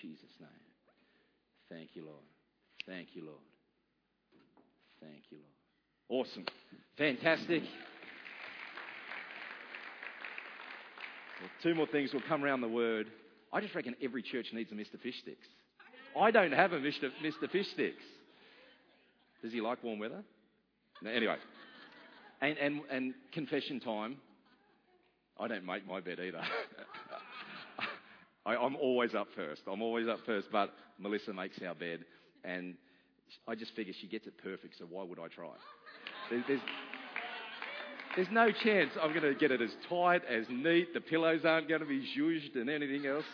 Jesus' 0.00 0.36
name. 0.40 0.48
Thank 1.68 1.90
you, 1.94 2.04
Lord. 2.04 2.24
Thank 2.86 3.08
you, 3.14 3.24
Lord. 3.24 3.40
Thank 5.00 5.24
you, 5.30 5.38
Lord. 5.38 6.26
Awesome. 6.26 6.44
Fantastic. 6.98 7.62
Well, 11.40 11.50
two 11.62 11.74
more 11.74 11.86
things 11.86 12.12
will 12.12 12.22
come 12.28 12.44
around 12.44 12.60
the 12.60 12.68
word. 12.68 13.08
I 13.52 13.60
just 13.60 13.74
reckon 13.74 13.96
every 14.02 14.22
church 14.22 14.46
needs 14.52 14.70
a 14.70 14.74
Mr. 14.74 15.00
Fish 15.02 15.18
Sticks. 15.20 15.46
I 16.18 16.30
don't 16.30 16.52
have 16.52 16.72
a 16.72 16.78
Mr. 16.78 17.10
Mr. 17.24 17.50
Fish 17.50 17.68
Sticks. 17.72 18.04
Does 19.42 19.52
he 19.52 19.60
like 19.60 19.82
warm 19.82 19.98
weather? 19.98 20.22
No, 21.02 21.10
anyway. 21.10 21.36
And, 22.40 22.56
and, 22.58 22.80
and 22.90 23.14
confession 23.32 23.80
time. 23.80 24.16
I 25.38 25.48
don't 25.48 25.64
make 25.64 25.86
my 25.86 26.00
bed 26.00 26.18
either. 26.20 26.42
I, 28.44 28.54
am 28.54 28.76
always 28.76 29.14
up 29.14 29.28
first. 29.36 29.62
I'm 29.70 29.82
always 29.82 30.08
up 30.08 30.18
first, 30.26 30.48
but 30.50 30.74
Melissa 30.98 31.32
makes 31.32 31.58
our 31.66 31.74
bed, 31.74 32.00
and 32.44 32.74
I 33.46 33.54
just 33.54 33.74
figure 33.74 33.94
she 34.00 34.08
gets 34.08 34.26
it 34.26 34.34
perfect, 34.42 34.74
so 34.78 34.86
why 34.88 35.04
would 35.04 35.18
I 35.18 35.28
try? 35.28 35.52
There's, 36.30 36.60
there's, 38.16 38.28
no 38.30 38.50
chance 38.50 38.90
I'm 39.00 39.10
going 39.10 39.22
to 39.22 39.34
get 39.34 39.50
it 39.50 39.60
as 39.60 39.70
tight, 39.88 40.22
as 40.28 40.46
neat. 40.50 40.92
The 40.94 41.00
pillows 41.00 41.42
aren't 41.44 41.68
going 41.68 41.80
to 41.80 41.86
be 41.86 42.06
zhuzhed 42.16 42.56
and 42.56 42.68
anything 42.68 43.06
else. 43.06 43.24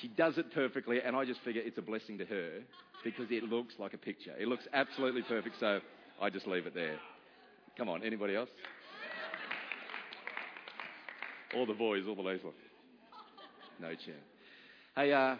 She 0.00 0.08
does 0.08 0.38
it 0.38 0.52
perfectly, 0.52 1.00
and 1.04 1.14
I 1.14 1.24
just 1.24 1.40
figure 1.44 1.62
it's 1.64 1.78
a 1.78 1.82
blessing 1.82 2.18
to 2.18 2.24
her 2.24 2.60
because 3.04 3.26
it 3.30 3.44
looks 3.44 3.74
like 3.78 3.94
a 3.94 3.98
picture. 3.98 4.32
It 4.38 4.48
looks 4.48 4.64
absolutely 4.72 5.22
perfect, 5.22 5.56
so 5.60 5.80
I 6.20 6.30
just 6.30 6.46
leave 6.46 6.66
it 6.66 6.74
there. 6.74 6.96
Come 7.76 7.88
on, 7.88 8.02
anybody 8.02 8.34
else? 8.34 8.48
All 11.54 11.66
the 11.66 11.74
boys, 11.74 12.04
all 12.08 12.14
the 12.14 12.22
ladies. 12.22 12.42
No 13.82 13.88
chance. 13.88 14.24
Hey, 14.94 15.12
uh, 15.12 15.36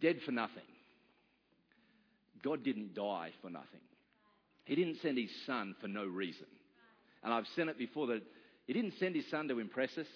dead 0.00 0.18
for 0.26 0.32
nothing. 0.32 0.62
God 2.44 2.62
didn't 2.62 2.94
die 2.94 3.30
for 3.40 3.48
nothing. 3.48 3.80
He 4.64 4.74
didn't 4.74 4.98
send 5.00 5.16
his 5.16 5.30
son 5.46 5.74
for 5.80 5.88
no 5.88 6.04
reason. 6.04 6.46
And 7.24 7.32
I've 7.32 7.46
said 7.56 7.68
it 7.68 7.78
before 7.78 8.08
that 8.08 8.22
he 8.66 8.74
didn't 8.74 8.94
send 9.00 9.14
his 9.14 9.24
son 9.30 9.48
to 9.48 9.60
impress 9.60 9.96
us 9.96 10.06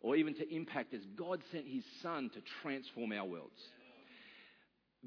or 0.00 0.14
even 0.14 0.34
to 0.34 0.54
impact 0.54 0.94
us. 0.94 1.00
God 1.16 1.42
sent 1.50 1.66
his 1.66 1.82
son 2.00 2.30
to 2.34 2.40
transform 2.62 3.12
our 3.12 3.24
worlds 3.24 3.60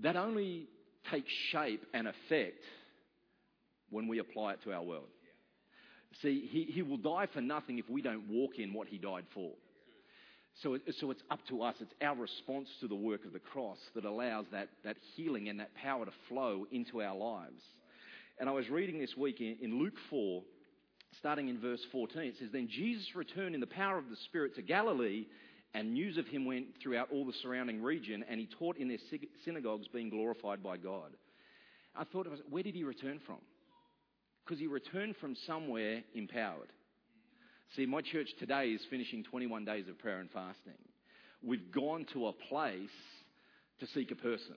that 0.03 0.15
only 0.15 0.67
takes 1.09 1.31
shape 1.51 1.83
and 1.93 2.07
effect 2.07 2.63
when 3.89 4.07
we 4.07 4.19
apply 4.19 4.53
it 4.53 4.63
to 4.63 4.73
our 4.73 4.83
world. 4.83 5.07
See, 6.21 6.47
he, 6.51 6.63
he 6.63 6.81
will 6.81 6.97
die 6.97 7.27
for 7.33 7.41
nothing 7.41 7.77
if 7.79 7.89
we 7.89 8.01
don't 8.01 8.29
walk 8.29 8.59
in 8.59 8.73
what 8.73 8.87
he 8.87 8.97
died 8.97 9.25
for. 9.33 9.51
So, 10.63 10.77
so 10.99 11.11
it's 11.11 11.21
up 11.29 11.39
to 11.49 11.61
us. 11.61 11.75
It's 11.79 11.93
our 12.01 12.15
response 12.15 12.67
to 12.81 12.87
the 12.87 12.95
work 12.95 13.25
of 13.25 13.33
the 13.33 13.39
cross 13.39 13.77
that 13.95 14.05
allows 14.05 14.45
that, 14.51 14.69
that 14.83 14.97
healing 15.15 15.49
and 15.49 15.59
that 15.59 15.75
power 15.75 16.05
to 16.05 16.11
flow 16.27 16.65
into 16.71 17.01
our 17.01 17.15
lives. 17.15 17.61
And 18.39 18.49
I 18.49 18.51
was 18.51 18.69
reading 18.69 18.99
this 18.99 19.15
week 19.15 19.39
in, 19.39 19.57
in 19.61 19.79
Luke 19.79 19.97
4, 20.09 20.43
starting 21.19 21.47
in 21.47 21.59
verse 21.59 21.81
14. 21.91 22.21
It 22.21 22.35
says, 22.39 22.49
Then 22.51 22.67
Jesus 22.69 23.15
returned 23.15 23.55
in 23.55 23.61
the 23.61 23.67
power 23.67 23.97
of 23.97 24.09
the 24.09 24.17
Spirit 24.25 24.55
to 24.55 24.61
Galilee 24.61 25.25
and 25.73 25.93
news 25.93 26.17
of 26.17 26.27
him 26.27 26.45
went 26.45 26.67
throughout 26.81 27.09
all 27.11 27.25
the 27.25 27.33
surrounding 27.41 27.81
region, 27.81 28.25
and 28.29 28.39
he 28.39 28.47
taught 28.57 28.77
in 28.77 28.87
their 28.87 28.97
synagogues, 29.45 29.87
being 29.87 30.09
glorified 30.09 30.63
by 30.63 30.77
God. 30.77 31.11
I 31.95 32.03
thought, 32.03 32.27
where 32.49 32.63
did 32.63 32.75
he 32.75 32.83
return 32.83 33.19
from? 33.25 33.37
Because 34.45 34.59
he 34.59 34.67
returned 34.67 35.15
from 35.17 35.35
somewhere 35.45 36.03
empowered. 36.15 36.71
See, 37.75 37.85
my 37.85 38.01
church 38.01 38.29
today 38.39 38.69
is 38.69 38.81
finishing 38.89 39.23
21 39.23 39.65
days 39.65 39.87
of 39.89 39.99
prayer 39.99 40.19
and 40.19 40.31
fasting. 40.31 40.77
We've 41.43 41.71
gone 41.71 42.05
to 42.13 42.27
a 42.27 42.33
place 42.33 42.89
to 43.79 43.87
seek 43.87 44.11
a 44.11 44.15
person. 44.15 44.55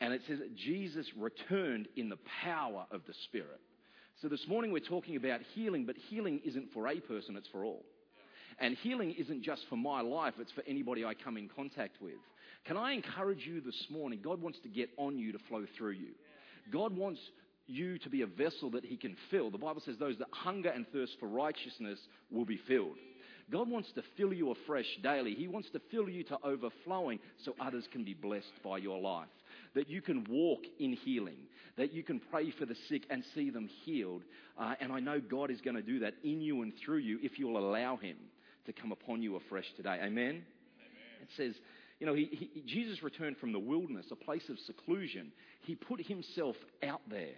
And 0.00 0.12
it 0.12 0.22
says 0.26 0.38
that 0.38 0.56
Jesus 0.56 1.06
returned 1.16 1.86
in 1.96 2.08
the 2.08 2.18
power 2.42 2.86
of 2.90 3.02
the 3.06 3.14
Spirit. 3.24 3.60
So 4.22 4.28
this 4.28 4.46
morning 4.48 4.72
we're 4.72 4.80
talking 4.80 5.16
about 5.16 5.40
healing, 5.54 5.84
but 5.86 5.96
healing 6.08 6.40
isn't 6.44 6.72
for 6.72 6.88
a 6.88 6.98
person, 7.00 7.36
it's 7.36 7.48
for 7.48 7.64
all. 7.64 7.84
And 8.58 8.76
healing 8.76 9.14
isn't 9.18 9.42
just 9.42 9.62
for 9.68 9.76
my 9.76 10.00
life, 10.00 10.34
it's 10.38 10.52
for 10.52 10.62
anybody 10.66 11.04
I 11.04 11.14
come 11.14 11.36
in 11.36 11.48
contact 11.48 12.00
with. 12.00 12.14
Can 12.64 12.76
I 12.76 12.92
encourage 12.92 13.46
you 13.46 13.60
this 13.60 13.86
morning? 13.90 14.20
God 14.22 14.40
wants 14.40 14.58
to 14.60 14.68
get 14.68 14.88
on 14.96 15.18
you 15.18 15.32
to 15.32 15.38
flow 15.48 15.66
through 15.76 15.92
you. 15.92 16.12
God 16.72 16.96
wants 16.96 17.20
you 17.66 17.98
to 17.98 18.10
be 18.10 18.22
a 18.22 18.26
vessel 18.26 18.70
that 18.70 18.84
He 18.84 18.96
can 18.96 19.16
fill. 19.30 19.50
The 19.50 19.58
Bible 19.58 19.82
says 19.84 19.96
those 19.98 20.18
that 20.18 20.28
hunger 20.30 20.70
and 20.70 20.86
thirst 20.92 21.16
for 21.18 21.28
righteousness 21.28 21.98
will 22.30 22.44
be 22.44 22.60
filled. 22.68 22.96
God 23.50 23.68
wants 23.68 23.92
to 23.94 24.02
fill 24.16 24.32
you 24.32 24.50
afresh 24.50 24.86
daily. 25.02 25.34
He 25.34 25.48
wants 25.48 25.68
to 25.70 25.80
fill 25.90 26.08
you 26.08 26.24
to 26.24 26.38
overflowing 26.42 27.18
so 27.44 27.54
others 27.60 27.86
can 27.92 28.04
be 28.04 28.14
blessed 28.14 28.52
by 28.62 28.78
your 28.78 28.98
life. 29.00 29.28
That 29.74 29.88
you 29.88 30.00
can 30.00 30.26
walk 30.30 30.60
in 30.78 30.94
healing. 30.94 31.36
That 31.76 31.92
you 31.92 32.02
can 32.02 32.20
pray 32.30 32.50
for 32.52 32.64
the 32.64 32.76
sick 32.88 33.02
and 33.10 33.22
see 33.34 33.50
them 33.50 33.68
healed. 33.84 34.22
Uh, 34.58 34.74
and 34.80 34.92
I 34.92 35.00
know 35.00 35.20
God 35.20 35.50
is 35.50 35.60
going 35.60 35.76
to 35.76 35.82
do 35.82 35.98
that 36.00 36.14
in 36.22 36.40
you 36.40 36.62
and 36.62 36.72
through 36.84 36.98
you 36.98 37.18
if 37.22 37.38
you'll 37.38 37.58
allow 37.58 37.96
Him 37.96 38.16
to 38.66 38.72
come 38.72 38.92
upon 38.92 39.20
you 39.20 39.36
afresh 39.36 39.66
today. 39.76 39.98
Amen? 40.02 40.06
Amen. 40.20 40.44
It 41.20 41.28
says, 41.36 41.54
you 42.04 42.10
know, 42.10 42.16
he, 42.16 42.50
he, 42.52 42.62
Jesus 42.66 43.02
returned 43.02 43.38
from 43.38 43.54
the 43.54 43.58
wilderness, 43.58 44.04
a 44.10 44.14
place 44.14 44.42
of 44.50 44.58
seclusion. 44.66 45.32
He 45.62 45.74
put 45.74 46.06
himself 46.06 46.54
out 46.82 47.00
there. 47.08 47.32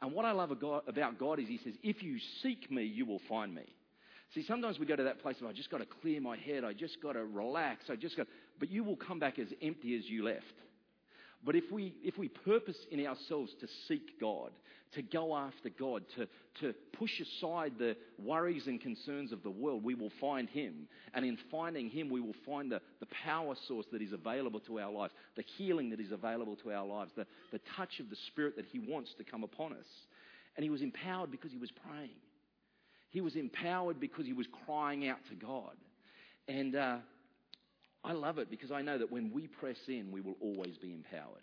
And 0.00 0.12
what 0.12 0.24
I 0.24 0.30
love 0.30 0.52
about 0.52 1.18
God 1.18 1.40
is 1.40 1.48
he 1.48 1.58
says, 1.64 1.74
if 1.82 2.04
you 2.04 2.18
seek 2.40 2.70
me, 2.70 2.84
you 2.84 3.04
will 3.04 3.20
find 3.28 3.52
me. 3.52 3.64
See, 4.32 4.44
sometimes 4.46 4.78
we 4.78 4.86
go 4.86 4.94
to 4.94 5.02
that 5.02 5.20
place 5.22 5.40
of, 5.40 5.48
I 5.48 5.52
just 5.52 5.72
got 5.72 5.78
to 5.78 5.86
clear 5.86 6.20
my 6.20 6.36
head, 6.36 6.62
I 6.62 6.72
just 6.72 7.02
got 7.02 7.14
to 7.14 7.24
relax, 7.24 7.86
I 7.90 7.96
just 7.96 8.16
got, 8.16 8.28
but 8.60 8.70
you 8.70 8.84
will 8.84 8.94
come 8.94 9.18
back 9.18 9.40
as 9.40 9.48
empty 9.60 9.98
as 9.98 10.04
you 10.04 10.22
left. 10.22 10.44
But 11.44 11.56
if 11.56 11.64
we, 11.72 11.94
if 12.02 12.16
we 12.18 12.28
purpose 12.28 12.76
in 12.90 13.04
ourselves 13.04 13.52
to 13.60 13.66
seek 13.88 14.20
God, 14.20 14.50
to 14.94 15.02
go 15.02 15.34
after 15.34 15.70
God, 15.70 16.04
to, 16.16 16.28
to 16.60 16.74
push 16.92 17.18
aside 17.18 17.72
the 17.78 17.96
worries 18.18 18.66
and 18.66 18.80
concerns 18.80 19.32
of 19.32 19.42
the 19.42 19.50
world, 19.50 19.82
we 19.82 19.94
will 19.94 20.12
find 20.20 20.48
Him. 20.50 20.86
And 21.14 21.24
in 21.24 21.38
finding 21.50 21.88
Him, 21.88 22.10
we 22.10 22.20
will 22.20 22.36
find 22.46 22.70
the, 22.70 22.80
the 23.00 23.06
power 23.24 23.54
source 23.66 23.86
that 23.90 24.02
is 24.02 24.12
available 24.12 24.60
to 24.60 24.78
our 24.78 24.92
lives, 24.92 25.14
the 25.34 25.44
healing 25.56 25.90
that 25.90 26.00
is 26.00 26.12
available 26.12 26.56
to 26.56 26.72
our 26.72 26.86
lives, 26.86 27.10
the, 27.16 27.26
the 27.50 27.60
touch 27.76 28.00
of 28.00 28.10
the 28.10 28.16
Spirit 28.28 28.56
that 28.56 28.66
He 28.66 28.78
wants 28.78 29.14
to 29.14 29.24
come 29.24 29.42
upon 29.42 29.72
us. 29.72 29.86
And 30.56 30.64
he 30.64 30.70
was 30.70 30.82
empowered 30.82 31.30
because 31.30 31.50
he 31.50 31.58
was 31.58 31.70
praying. 31.70 32.10
He 33.10 33.20
was 33.20 33.36
empowered 33.36 34.00
because 34.00 34.26
he 34.26 34.32
was 34.32 34.46
crying 34.66 35.08
out 35.08 35.18
to 35.30 35.34
God. 35.34 35.76
And 36.48 36.76
uh, 36.76 36.96
I 38.04 38.12
love 38.12 38.38
it 38.38 38.50
because 38.50 38.72
I 38.72 38.82
know 38.82 38.98
that 38.98 39.12
when 39.12 39.32
we 39.32 39.46
press 39.46 39.76
in, 39.86 40.10
we 40.10 40.20
will 40.20 40.36
always 40.40 40.76
be 40.76 40.92
empowered. 40.92 41.42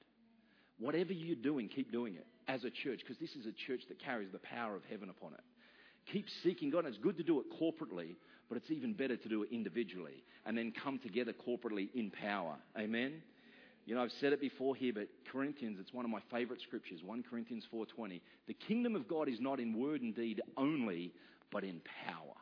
Whatever 0.77 1.13
you're 1.13 1.35
doing, 1.35 1.69
keep 1.69 1.91
doing 1.91 2.15
it 2.15 2.25
as 2.47 2.63
a 2.63 2.69
church 2.69 2.99
because 2.99 3.17
this 3.19 3.35
is 3.35 3.45
a 3.45 3.51
church 3.67 3.81
that 3.89 3.99
carries 3.99 4.31
the 4.31 4.39
power 4.39 4.75
of 4.75 4.81
heaven 4.89 5.09
upon 5.09 5.33
it. 5.33 5.43
Keep 6.11 6.25
seeking 6.43 6.69
God. 6.69 6.79
And 6.79 6.87
it's 6.87 7.03
good 7.03 7.17
to 7.17 7.23
do 7.23 7.39
it 7.39 7.45
corporately, 7.61 8.15
but 8.47 8.57
it's 8.57 8.71
even 8.71 8.93
better 8.93 9.15
to 9.15 9.29
do 9.29 9.43
it 9.43 9.49
individually 9.51 10.23
and 10.45 10.57
then 10.57 10.73
come 10.83 10.99
together 10.99 11.33
corporately 11.33 11.89
in 11.93 12.11
power. 12.11 12.55
Amen. 12.77 13.21
You 13.85 13.95
know, 13.95 14.03
I've 14.03 14.11
said 14.19 14.33
it 14.33 14.41
before 14.41 14.75
here, 14.75 14.93
but 14.93 15.07
Corinthians, 15.31 15.77
it's 15.79 15.93
one 15.93 16.05
of 16.05 16.11
my 16.11 16.21
favorite 16.31 16.61
scriptures, 16.61 17.01
1 17.03 17.23
Corinthians 17.23 17.65
4:20. 17.73 18.21
The 18.47 18.53
kingdom 18.53 18.95
of 18.95 19.07
God 19.07 19.27
is 19.27 19.39
not 19.39 19.59
in 19.59 19.73
word 19.73 20.01
and 20.01 20.15
deed 20.15 20.41
only, 20.57 21.11
but 21.51 21.63
in 21.63 21.81
power. 22.05 22.35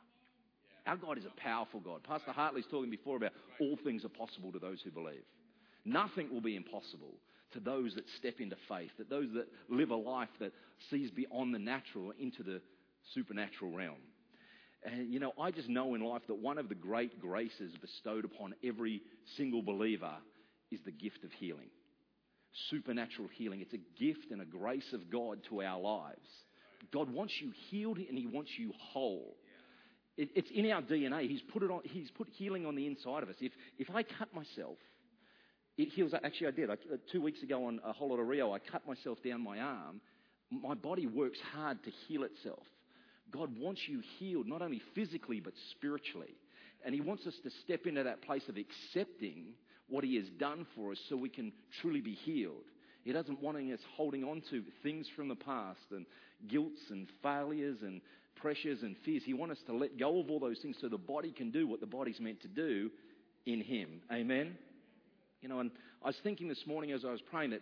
Our 0.88 0.96
God 0.96 1.18
is 1.18 1.26
a 1.26 1.42
powerful 1.42 1.82
God. 1.82 2.04
Pastor 2.04 2.32
Hartley's 2.32 2.66
talking 2.72 2.90
before 2.90 3.18
about 3.18 3.34
all 3.60 3.78
things 3.84 4.06
are 4.06 4.10
possible 4.10 4.54
to 4.54 4.60
those 4.60 4.82
who 4.82 4.90
believe. 4.90 5.24
Nothing 5.84 6.30
will 6.32 6.42
be 6.42 6.56
impossible 6.56 7.14
to 7.52 7.60
those 7.60 7.94
that 7.96 8.06
step 8.18 8.40
into 8.40 8.56
faith, 8.70 8.92
that 8.98 9.10
those 9.10 9.28
that 9.34 9.48
live 9.70 9.90
a 9.90 9.96
life 9.96 10.30
that 10.40 10.54
sees 10.90 11.12
beyond 11.12 11.54
the 11.54 11.60
natural 11.60 12.14
into 12.20 12.42
the 12.42 12.62
supernatural 13.14 13.72
realm. 13.72 13.98
And 14.84 15.14
you 15.14 15.20
know, 15.20 15.34
I 15.40 15.52
just 15.52 15.68
know 15.68 15.94
in 15.96 16.02
life 16.02 16.22
that 16.28 16.38
one 16.38 16.58
of 16.58 16.70
the 16.70 16.76
great 16.76 17.20
graces 17.20 17.74
bestowed 17.82 18.26
upon 18.26 18.54
every 18.64 19.02
single 19.36 19.62
believer 19.62 20.14
is 20.72 20.80
the 20.86 20.92
gift 20.92 21.24
of 21.24 21.32
healing. 21.34 21.70
Supernatural 22.70 23.28
healing. 23.34 23.62
It's 23.62 23.74
a 23.74 24.02
gift 24.02 24.32
and 24.32 24.42
a 24.42 24.46
grace 24.46 24.94
of 24.94 25.10
God 25.12 25.40
to 25.50 25.62
our 25.62 25.80
lives. 25.80 26.28
God 26.94 27.12
wants 27.12 27.34
you 27.42 27.52
healed 27.70 27.98
and 27.98 28.18
He 28.18 28.28
wants 28.28 28.52
you 28.58 28.72
whole. 28.94 29.36
It, 30.18 30.30
it's 30.36 30.50
in 30.54 30.70
our 30.72 30.82
DNA. 30.82 31.30
He's 31.30 31.42
put, 31.42 31.64
it 31.64 31.72
on, 31.72 31.82
he's 31.84 32.10
put 32.12 32.28
healing 32.30 32.66
on 32.66 32.76
the 32.76 32.88
inside 32.88 33.24
of 33.24 33.30
us. 33.30 33.36
If, 33.40 33.52
if 33.78 33.90
I 33.94 34.04
cut 34.04 34.34
myself, 34.34 34.78
it 35.78 35.90
heals. 35.90 36.14
Actually, 36.14 36.48
I 36.48 36.52
did. 36.52 36.70
I, 36.70 36.74
uh, 36.74 36.98
two 37.12 37.22
weeks 37.22 37.44
ago 37.44 37.66
on 37.66 37.80
a 37.86 37.90
of 37.90 38.28
Rio, 38.28 38.54
I 38.54 38.60
cut 38.60 38.86
myself 38.88 39.20
down 39.24 39.42
my 39.42 39.60
arm. 39.60 40.02
My 40.50 40.74
body 40.74 41.06
works 41.06 41.38
hard 41.54 41.84
to 41.84 41.92
heal 42.08 42.24
itself. 42.24 42.64
God 43.32 43.52
wants 43.60 43.82
you 43.88 44.02
healed, 44.18 44.48
not 44.48 44.62
only 44.62 44.82
physically, 44.96 45.40
but 45.40 45.54
spiritually. 45.72 46.36
And 46.86 46.96
He 46.96 47.02
wants 47.02 47.28
us 47.28 47.34
to 47.44 47.50
step 47.64 47.86
into 47.86 48.04
that 48.04 48.22
place 48.22 48.44
of 48.50 48.56
accepting 48.58 49.54
what 49.90 50.04
He 50.04 50.16
has 50.16 50.26
done 50.40 50.66
for 50.76 50.94
us 50.94 50.98
so 51.10 51.16
we 51.16 51.30
can 51.30 51.52
truly 51.82 52.02
be 52.02 52.14
healed. 52.14 52.64
He 53.04 53.12
doesn't 53.14 53.42
want 53.42 53.58
us 53.58 53.80
holding 53.96 54.24
on 54.24 54.42
to 54.50 54.64
things 54.84 55.08
from 55.16 55.28
the 55.28 55.36
past 55.36 55.80
and 55.92 56.06
guilts 56.50 56.82
and 56.90 57.08
failures 57.22 57.78
and 57.82 58.02
pressures 58.42 58.80
and 58.82 58.96
fears. 59.04 59.24
He 59.26 59.34
wants 59.34 59.60
us 59.60 59.64
to 59.68 59.74
let 59.74 59.98
go 59.98 60.20
of 60.20 60.30
all 60.30 60.40
those 60.40 60.60
things 60.60 60.78
so 60.82 60.90
the 60.90 60.98
body 60.98 61.32
can 61.32 61.52
do 61.52 61.68
what 61.68 61.80
the 61.80 61.86
body's 61.86 62.20
meant 62.20 62.42
to 62.42 62.48
do 62.48 62.90
in 63.46 63.62
Him. 63.62 64.02
Amen? 64.12 64.58
You 65.42 65.50
know, 65.50 65.60
and 65.60 65.72
I 66.04 66.08
was 66.08 66.16
thinking 66.24 66.48
this 66.48 66.64
morning 66.66 66.92
as 66.92 67.06
I 67.06 67.12
was 67.12 67.22
praying 67.22 67.52
that 67.52 67.62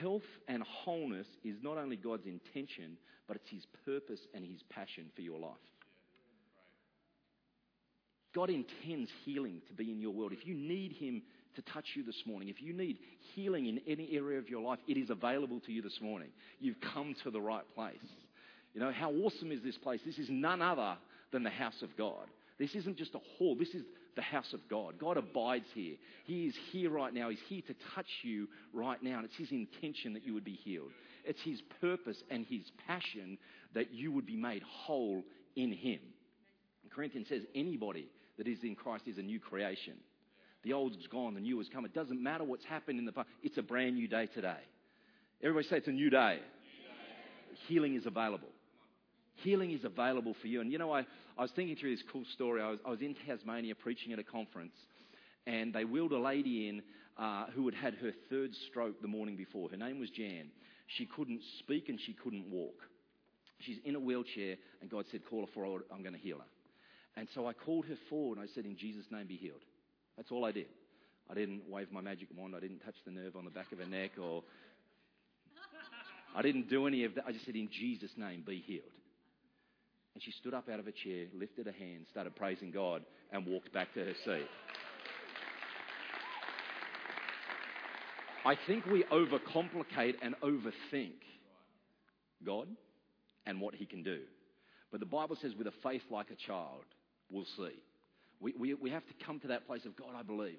health 0.00 0.22
and 0.48 0.62
wholeness 0.62 1.26
is 1.44 1.56
not 1.62 1.78
only 1.78 1.96
God's 1.96 2.26
intention, 2.26 2.96
but 3.26 3.36
it's 3.36 3.50
His 3.50 3.66
purpose 3.84 4.20
and 4.34 4.44
His 4.44 4.62
passion 4.70 5.06
for 5.14 5.22
your 5.22 5.38
life. 5.38 5.52
God 8.34 8.48
intends 8.48 9.10
healing 9.24 9.60
to 9.68 9.74
be 9.74 9.90
in 9.90 10.00
your 10.00 10.12
world. 10.12 10.32
If 10.32 10.46
you 10.46 10.54
need 10.54 10.92
Him 10.92 11.22
to 11.56 11.62
touch 11.62 11.84
you 11.94 12.04
this 12.04 12.22
morning. 12.26 12.48
If 12.48 12.62
you 12.62 12.72
need 12.72 12.98
healing 13.34 13.66
in 13.66 13.80
any 13.86 14.10
area 14.12 14.38
of 14.38 14.48
your 14.48 14.62
life, 14.62 14.78
it 14.88 14.96
is 14.96 15.10
available 15.10 15.60
to 15.60 15.72
you 15.72 15.82
this 15.82 15.98
morning. 16.00 16.28
You've 16.60 16.80
come 16.94 17.14
to 17.24 17.30
the 17.30 17.40
right 17.40 17.64
place. 17.74 17.96
You 18.74 18.80
know, 18.80 18.92
how 18.92 19.10
awesome 19.10 19.52
is 19.52 19.62
this 19.62 19.76
place? 19.76 20.00
This 20.04 20.18
is 20.18 20.28
none 20.30 20.62
other 20.62 20.96
than 21.30 21.42
the 21.42 21.50
house 21.50 21.82
of 21.82 21.96
God. 21.96 22.26
This 22.58 22.74
isn't 22.74 22.96
just 22.96 23.14
a 23.14 23.20
hall, 23.38 23.56
this 23.56 23.74
is 23.74 23.84
the 24.14 24.22
house 24.22 24.52
of 24.52 24.60
God. 24.68 24.98
God 24.98 25.16
abides 25.16 25.66
here. 25.74 25.96
He 26.24 26.46
is 26.46 26.54
here 26.70 26.90
right 26.90 27.12
now. 27.12 27.30
He's 27.30 27.38
here 27.48 27.62
to 27.66 27.74
touch 27.94 28.06
you 28.22 28.46
right 28.72 29.02
now. 29.02 29.16
And 29.16 29.24
it's 29.24 29.36
His 29.36 29.50
intention 29.50 30.12
that 30.12 30.24
you 30.24 30.34
would 30.34 30.44
be 30.44 30.58
healed. 30.62 30.90
It's 31.24 31.40
His 31.42 31.62
purpose 31.80 32.22
and 32.30 32.44
His 32.46 32.62
passion 32.86 33.38
that 33.74 33.92
you 33.92 34.12
would 34.12 34.26
be 34.26 34.36
made 34.36 34.62
whole 34.62 35.22
in 35.56 35.72
Him. 35.72 36.00
Corinthians 36.94 37.28
says 37.28 37.42
anybody 37.54 38.08
that 38.38 38.46
is 38.46 38.58
in 38.62 38.74
Christ 38.74 39.04
is 39.06 39.18
a 39.18 39.22
new 39.22 39.40
creation. 39.40 39.94
The 40.62 40.74
old's 40.74 41.06
gone, 41.08 41.34
the 41.34 41.40
new 41.40 41.58
has 41.58 41.68
come. 41.72 41.84
It 41.84 41.94
doesn't 41.94 42.22
matter 42.22 42.44
what's 42.44 42.64
happened 42.64 42.98
in 42.98 43.04
the 43.04 43.12
past. 43.12 43.28
It's 43.42 43.58
a 43.58 43.62
brand 43.62 43.96
new 43.96 44.06
day 44.06 44.28
today. 44.32 44.60
Everybody 45.42 45.66
say 45.66 45.78
it's 45.78 45.88
a 45.88 45.92
new 45.92 46.10
day. 46.10 46.34
New 46.34 46.38
day. 46.38 47.58
Healing 47.66 47.96
is 47.96 48.06
available. 48.06 48.48
Healing 49.42 49.72
is 49.72 49.84
available 49.84 50.34
for 50.40 50.46
you. 50.46 50.60
And 50.60 50.70
you 50.70 50.78
know, 50.78 50.92
I, 50.92 51.00
I 51.36 51.42
was 51.42 51.50
thinking 51.54 51.76
through 51.76 51.96
this 51.96 52.04
cool 52.12 52.24
story. 52.32 52.62
I 52.62 52.70
was, 52.70 52.78
I 52.86 52.90
was 52.90 53.00
in 53.00 53.14
Tasmania 53.26 53.74
preaching 53.74 54.12
at 54.12 54.18
a 54.18 54.24
conference, 54.24 54.74
and 55.46 55.72
they 55.72 55.84
wheeled 55.84 56.12
a 56.12 56.18
lady 56.18 56.68
in 56.68 56.82
uh, 57.18 57.46
who 57.54 57.66
had 57.66 57.74
had 57.74 57.94
her 57.94 58.12
third 58.30 58.54
stroke 58.68 59.00
the 59.02 59.08
morning 59.08 59.36
before. 59.36 59.68
Her 59.68 59.76
name 59.76 59.98
was 59.98 60.10
Jan. 60.10 60.48
She 60.86 61.06
couldn't 61.06 61.40
speak 61.58 61.88
and 61.88 61.98
she 62.00 62.12
couldn't 62.12 62.50
walk. 62.50 62.74
She's 63.60 63.78
in 63.84 63.94
a 63.94 64.00
wheelchair, 64.00 64.56
and 64.80 64.90
God 64.90 65.04
said, 65.10 65.22
Call 65.28 65.42
her 65.42 65.52
forward, 65.52 65.82
I'm 65.92 66.02
going 66.02 66.14
to 66.14 66.20
heal 66.20 66.38
her. 66.38 67.20
And 67.20 67.28
so 67.34 67.46
I 67.46 67.52
called 67.52 67.84
her 67.86 67.96
forward 68.08 68.38
and 68.38 68.48
I 68.48 68.52
said, 68.54 68.64
In 68.64 68.76
Jesus' 68.76 69.04
name, 69.10 69.26
be 69.26 69.36
healed. 69.36 69.60
That's 70.16 70.30
all 70.30 70.44
I 70.44 70.52
did. 70.52 70.66
I 71.30 71.34
didn't 71.34 71.62
wave 71.68 71.92
my 71.92 72.00
magic 72.00 72.28
wand. 72.36 72.54
I 72.56 72.60
didn't 72.60 72.80
touch 72.80 72.96
the 73.04 73.12
nerve 73.12 73.36
on 73.36 73.44
the 73.44 73.50
back 73.50 73.72
of 73.72 73.78
her 73.78 73.86
neck 73.86 74.12
or 74.20 74.42
I 76.34 76.42
didn't 76.42 76.68
do 76.68 76.86
any 76.86 77.04
of 77.04 77.14
that. 77.14 77.24
I 77.26 77.32
just 77.32 77.44
said, 77.44 77.56
in 77.56 77.68
Jesus' 77.70 78.10
name, 78.16 78.42
be 78.46 78.62
healed. 78.66 78.84
And 80.14 80.22
she 80.22 80.32
stood 80.32 80.54
up 80.54 80.68
out 80.68 80.78
of 80.78 80.84
her 80.84 80.92
chair, 80.92 81.26
lifted 81.34 81.66
her 81.66 81.72
hand, 81.72 82.06
started 82.10 82.36
praising 82.36 82.70
God, 82.70 83.02
and 83.32 83.46
walked 83.46 83.72
back 83.72 83.94
to 83.94 84.00
her 84.00 84.14
seat. 84.24 84.46
I 88.44 88.56
think 88.66 88.84
we 88.86 89.04
overcomplicate 89.04 90.16
and 90.20 90.34
overthink 90.42 91.12
God 92.44 92.68
and 93.46 93.60
what 93.60 93.74
He 93.74 93.86
can 93.86 94.02
do. 94.02 94.20
But 94.90 95.00
the 95.00 95.06
Bible 95.06 95.36
says, 95.40 95.52
with 95.56 95.66
a 95.66 95.72
faith 95.82 96.02
like 96.10 96.30
a 96.30 96.46
child, 96.46 96.84
we'll 97.30 97.46
see. 97.56 97.72
We, 98.40 98.52
we, 98.58 98.74
we 98.74 98.90
have 98.90 99.06
to 99.06 99.24
come 99.24 99.40
to 99.40 99.48
that 99.48 99.66
place 99.66 99.86
of 99.86 99.96
God, 99.96 100.10
I 100.16 100.22
believe. 100.22 100.58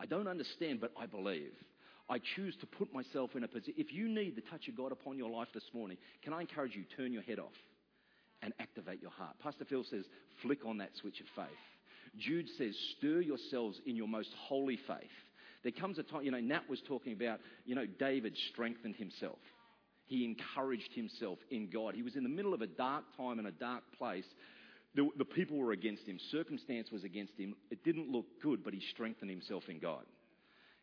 I 0.00 0.06
don't 0.06 0.26
understand, 0.26 0.80
but 0.80 0.92
I 0.98 1.06
believe. 1.06 1.52
I 2.08 2.18
choose 2.34 2.56
to 2.60 2.66
put 2.66 2.92
myself 2.92 3.30
in 3.36 3.44
a 3.44 3.48
position. 3.48 3.74
If 3.76 3.92
you 3.92 4.08
need 4.08 4.34
the 4.34 4.42
touch 4.42 4.66
of 4.68 4.76
God 4.76 4.90
upon 4.90 5.16
your 5.16 5.30
life 5.30 5.48
this 5.54 5.62
morning, 5.72 5.98
can 6.22 6.32
I 6.32 6.40
encourage 6.40 6.74
you, 6.74 6.84
turn 6.96 7.12
your 7.12 7.22
head 7.22 7.38
off 7.38 7.52
and 8.44 8.52
activate 8.60 9.02
your 9.02 9.10
heart? 9.10 9.34
Pastor 9.42 9.64
Phil 9.64 9.84
says, 9.90 10.04
flick 10.42 10.64
on 10.64 10.78
that 10.78 10.90
switch 11.00 11.20
of 11.20 11.26
faith. 11.34 11.58
Jude 12.18 12.46
says, 12.56 12.76
stir 12.96 13.20
yourselves 13.20 13.80
in 13.86 13.96
your 13.96 14.06
most 14.06 14.30
holy 14.38 14.78
faith. 14.86 15.10
There 15.64 15.72
comes 15.72 15.98
a 15.98 16.02
time, 16.02 16.22
you 16.22 16.30
know, 16.30 16.40
Nat 16.40 16.68
was 16.68 16.80
talking 16.86 17.12
about, 17.12 17.40
you 17.64 17.74
know, 17.74 17.86
David 17.86 18.36
strengthened 18.52 18.96
himself. 18.96 19.38
He 20.06 20.24
encouraged 20.24 20.92
himself 20.94 21.38
in 21.50 21.70
God. 21.70 21.94
He 21.94 22.02
was 22.02 22.14
in 22.14 22.22
the 22.22 22.28
middle 22.28 22.52
of 22.52 22.60
a 22.60 22.66
dark 22.66 23.04
time 23.16 23.38
and 23.38 23.48
a 23.48 23.52
dark 23.52 23.82
place, 23.98 24.26
the, 24.94 25.08
the 25.18 25.24
people 25.24 25.56
were 25.56 25.72
against 25.72 26.06
him. 26.06 26.18
Circumstance 26.30 26.90
was 26.92 27.02
against 27.02 27.32
him. 27.36 27.56
It 27.70 27.82
didn't 27.82 28.12
look 28.12 28.26
good, 28.42 28.62
but 28.62 28.74
he 28.74 28.82
strengthened 28.92 29.30
himself 29.30 29.64
in 29.68 29.78
God. 29.80 30.04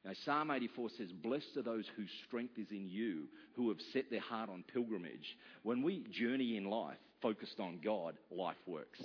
Now, 0.03 0.11
Psalm 0.25 0.49
84 0.49 0.89
says, 0.97 1.11
Blessed 1.11 1.57
are 1.57 1.61
those 1.61 1.85
whose 1.95 2.09
strength 2.27 2.57
is 2.57 2.71
in 2.71 2.89
you, 2.89 3.25
who 3.55 3.69
have 3.69 3.77
set 3.93 4.09
their 4.09 4.19
heart 4.19 4.49
on 4.49 4.63
pilgrimage. 4.73 5.37
When 5.63 5.83
we 5.83 6.03
journey 6.11 6.57
in 6.57 6.65
life 6.65 6.97
focused 7.21 7.59
on 7.59 7.79
God, 7.83 8.15
life 8.31 8.57
works. 8.65 8.99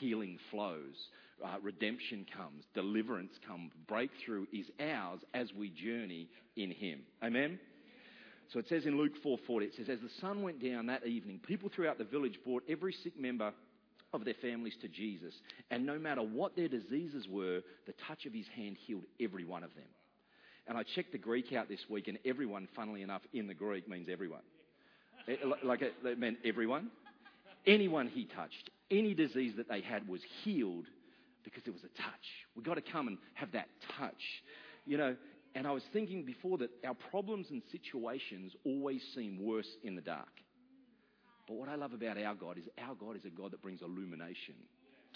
Healing 0.00 0.38
flows, 0.50 1.08
uh, 1.44 1.56
redemption 1.62 2.26
comes, 2.36 2.64
deliverance 2.74 3.32
comes, 3.46 3.72
breakthrough 3.86 4.46
is 4.52 4.66
ours 4.80 5.20
as 5.34 5.52
we 5.54 5.70
journey 5.70 6.28
in 6.56 6.70
Him. 6.70 7.00
Amen? 7.22 7.58
So 8.52 8.58
it 8.58 8.68
says 8.68 8.86
in 8.86 8.96
Luke 8.96 9.12
4:40, 9.24 9.62
it 9.62 9.74
says, 9.76 9.88
As 9.88 10.00
the 10.00 10.10
sun 10.20 10.42
went 10.42 10.62
down 10.62 10.86
that 10.86 11.06
evening, 11.06 11.40
people 11.46 11.70
throughout 11.74 11.98
the 11.98 12.04
village 12.04 12.38
brought 12.44 12.62
every 12.68 12.92
sick 12.92 13.18
member 13.18 13.52
of 14.12 14.24
their 14.24 14.34
families 14.34 14.76
to 14.80 14.88
Jesus. 14.88 15.34
And 15.70 15.84
no 15.84 15.98
matter 15.98 16.22
what 16.22 16.54
their 16.54 16.68
diseases 16.68 17.26
were, 17.28 17.62
the 17.86 17.94
touch 18.06 18.26
of 18.26 18.32
his 18.32 18.46
hand 18.54 18.76
healed 18.86 19.04
every 19.20 19.44
one 19.44 19.64
of 19.64 19.74
them. 19.74 19.88
And 20.66 20.78
I 20.78 20.82
checked 20.94 21.12
the 21.12 21.18
Greek 21.18 21.52
out 21.52 21.68
this 21.68 21.80
week, 21.90 22.08
and 22.08 22.18
everyone, 22.24 22.68
funnily 22.74 23.02
enough, 23.02 23.22
in 23.32 23.46
the 23.46 23.54
Greek 23.54 23.88
means 23.88 24.08
everyone. 24.10 24.40
It, 25.26 25.40
like 25.64 25.82
it, 25.82 25.94
it 26.04 26.18
meant 26.18 26.38
everyone. 26.44 26.90
Anyone 27.66 28.08
he 28.08 28.24
touched, 28.24 28.70
any 28.90 29.14
disease 29.14 29.54
that 29.56 29.68
they 29.68 29.80
had 29.80 30.06
was 30.06 30.20
healed 30.42 30.86
because 31.44 31.62
there 31.64 31.72
was 31.72 31.84
a 31.84 32.02
touch. 32.02 32.26
We've 32.54 32.64
got 32.64 32.74
to 32.74 32.82
come 32.82 33.08
and 33.08 33.18
have 33.34 33.52
that 33.52 33.68
touch. 33.98 34.22
You 34.86 34.98
know, 34.98 35.16
and 35.54 35.66
I 35.66 35.70
was 35.70 35.82
thinking 35.92 36.24
before 36.24 36.58
that 36.58 36.70
our 36.86 36.94
problems 37.10 37.46
and 37.50 37.62
situations 37.70 38.52
always 38.64 39.02
seem 39.14 39.42
worse 39.42 39.68
in 39.82 39.94
the 39.94 40.02
dark. 40.02 40.28
But 41.46 41.54
what 41.54 41.68
I 41.68 41.74
love 41.74 41.92
about 41.92 42.18
our 42.18 42.34
God 42.34 42.58
is 42.58 42.64
our 42.78 42.94
God 42.94 43.16
is 43.16 43.24
a 43.24 43.30
God 43.30 43.52
that 43.52 43.62
brings 43.62 43.82
illumination 43.82 44.54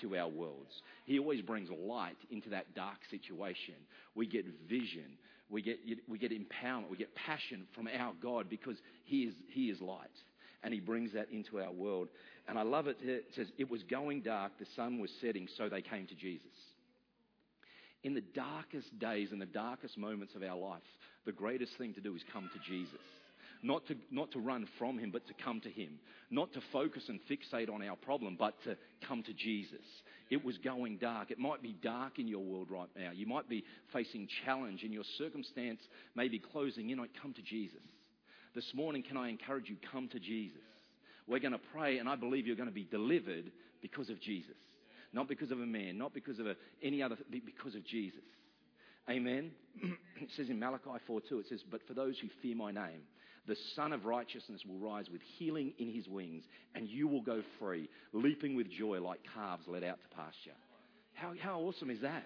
to 0.00 0.16
our 0.16 0.28
worlds. 0.28 0.82
He 1.06 1.18
always 1.18 1.42
brings 1.42 1.70
light 1.70 2.18
into 2.30 2.50
that 2.50 2.74
dark 2.74 2.98
situation. 3.10 3.74
We 4.14 4.26
get 4.26 4.46
vision, 4.68 5.18
we 5.48 5.62
get, 5.62 5.78
we 6.06 6.18
get 6.18 6.30
empowerment, 6.30 6.90
we 6.90 6.96
get 6.96 7.14
passion 7.14 7.66
from 7.74 7.88
our 7.88 8.12
God 8.22 8.48
because 8.48 8.76
He 9.04 9.22
is, 9.22 9.34
he 9.48 9.70
is 9.70 9.80
light. 9.80 10.08
And 10.62 10.74
He 10.74 10.80
brings 10.80 11.12
that 11.12 11.28
into 11.30 11.60
our 11.60 11.70
world. 11.70 12.08
And 12.48 12.58
I 12.58 12.62
love 12.62 12.86
it. 12.86 12.98
It 13.02 13.26
says, 13.36 13.48
It 13.58 13.70
was 13.70 13.82
going 13.84 14.22
dark, 14.22 14.52
the 14.58 14.66
sun 14.76 14.98
was 14.98 15.10
setting, 15.20 15.48
so 15.56 15.68
they 15.68 15.82
came 15.82 16.06
to 16.06 16.14
Jesus. 16.14 16.46
In 18.04 18.14
the 18.14 18.20
darkest 18.20 18.98
days 18.98 19.32
and 19.32 19.40
the 19.40 19.46
darkest 19.46 19.98
moments 19.98 20.34
of 20.34 20.42
our 20.42 20.56
life, 20.56 20.82
the 21.26 21.32
greatest 21.32 21.76
thing 21.76 21.94
to 21.94 22.00
do 22.00 22.14
is 22.14 22.22
come 22.32 22.48
to 22.52 22.70
Jesus. 22.70 23.00
Not 23.62 23.86
to, 23.88 23.96
not 24.10 24.30
to 24.32 24.38
run 24.38 24.68
from 24.78 24.98
him, 24.98 25.10
but 25.10 25.26
to 25.26 25.34
come 25.34 25.60
to 25.62 25.70
him. 25.70 25.98
Not 26.30 26.52
to 26.52 26.60
focus 26.72 27.08
and 27.08 27.18
fixate 27.28 27.72
on 27.72 27.82
our 27.82 27.96
problem, 27.96 28.36
but 28.38 28.54
to 28.64 28.76
come 29.06 29.24
to 29.24 29.32
Jesus. 29.32 29.84
It 30.30 30.44
was 30.44 30.58
going 30.58 30.98
dark. 30.98 31.30
It 31.30 31.38
might 31.38 31.60
be 31.60 31.74
dark 31.82 32.18
in 32.18 32.28
your 32.28 32.42
world 32.42 32.70
right 32.70 32.88
now. 32.96 33.10
You 33.12 33.26
might 33.26 33.48
be 33.48 33.64
facing 33.92 34.28
challenge 34.44 34.84
and 34.84 34.92
your 34.92 35.04
circumstance 35.16 35.80
may 36.14 36.28
be 36.28 36.38
closing 36.38 36.90
in. 36.90 36.98
Come 37.20 37.34
to 37.34 37.42
Jesus. 37.42 37.80
This 38.54 38.72
morning, 38.74 39.02
can 39.02 39.16
I 39.16 39.28
encourage 39.28 39.68
you, 39.68 39.76
come 39.92 40.08
to 40.08 40.18
Jesus. 40.18 40.58
We're 41.26 41.40
going 41.40 41.52
to 41.52 41.60
pray, 41.72 41.98
and 41.98 42.08
I 42.08 42.16
believe 42.16 42.46
you're 42.46 42.56
going 42.56 42.68
to 42.68 42.74
be 42.74 42.84
delivered 42.84 43.50
because 43.82 44.08
of 44.10 44.20
Jesus. 44.20 44.56
Not 45.12 45.28
because 45.28 45.50
of 45.50 45.60
a 45.60 45.66
man, 45.66 45.98
not 45.98 46.14
because 46.14 46.38
of 46.38 46.46
a, 46.46 46.54
any 46.82 47.02
other, 47.02 47.16
because 47.30 47.74
of 47.74 47.84
Jesus. 47.86 48.20
Amen. 49.08 49.52
it 50.20 50.28
says 50.36 50.50
in 50.50 50.58
Malachi 50.58 50.90
4 51.06 51.20
2, 51.28 51.38
it 51.40 51.46
says, 51.48 51.60
But 51.70 51.86
for 51.86 51.94
those 51.94 52.18
who 52.18 52.28
fear 52.42 52.56
my 52.56 52.70
name, 52.70 53.02
the 53.46 53.56
Sun 53.74 53.92
of 53.92 54.04
Righteousness 54.04 54.60
will 54.66 54.78
rise 54.78 55.06
with 55.10 55.22
healing 55.38 55.72
in 55.78 55.90
his 55.90 56.06
wings, 56.08 56.44
and 56.74 56.86
you 56.86 57.08
will 57.08 57.22
go 57.22 57.42
free, 57.58 57.88
leaping 58.12 58.54
with 58.54 58.70
joy 58.70 59.00
like 59.00 59.20
calves 59.34 59.66
led 59.66 59.84
out 59.84 59.98
to 60.02 60.16
pasture. 60.16 60.56
How, 61.14 61.32
how 61.40 61.60
awesome 61.60 61.90
is 61.90 62.02
that? 62.02 62.24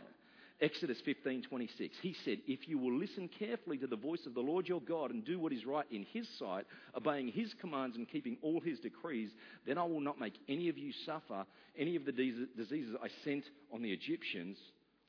Exodus 0.62 1.00
15:26. 1.02 1.98
He 2.00 2.14
said, 2.24 2.40
"If 2.46 2.68
you 2.68 2.78
will 2.78 2.96
listen 2.96 3.28
carefully 3.28 3.78
to 3.78 3.88
the 3.88 3.96
voice 3.96 4.24
of 4.26 4.34
the 4.34 4.40
Lord 4.40 4.68
your 4.68 4.80
God 4.80 5.10
and 5.10 5.24
do 5.24 5.40
what 5.40 5.52
is 5.52 5.66
right 5.66 5.86
in 5.90 6.04
his 6.04 6.28
sight, 6.38 6.66
obeying 6.94 7.28
his 7.28 7.52
commands 7.54 7.96
and 7.96 8.08
keeping 8.08 8.38
all 8.42 8.60
his 8.60 8.78
decrees, 8.78 9.34
then 9.66 9.76
I 9.76 9.82
will 9.82 10.00
not 10.00 10.20
make 10.20 10.38
any 10.48 10.68
of 10.68 10.78
you 10.78 10.92
suffer 11.04 11.44
any 11.76 11.96
of 11.96 12.04
the 12.04 12.12
diseases 12.12 12.94
I 13.02 13.08
sent 13.24 13.44
on 13.72 13.82
the 13.82 13.92
Egyptians, 13.92 14.56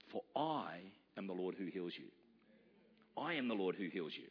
for 0.08 0.24
I 0.36 0.80
am 1.18 1.28
the 1.28 1.34
Lord 1.34 1.54
who 1.54 1.68
heals 1.68 1.94
you. 1.96 2.10
I 3.16 3.36
am 3.36 3.48
the 3.48 3.54
Lord 3.54 3.76
who 3.76 3.90
heals 3.90 4.18
you." 4.18 4.30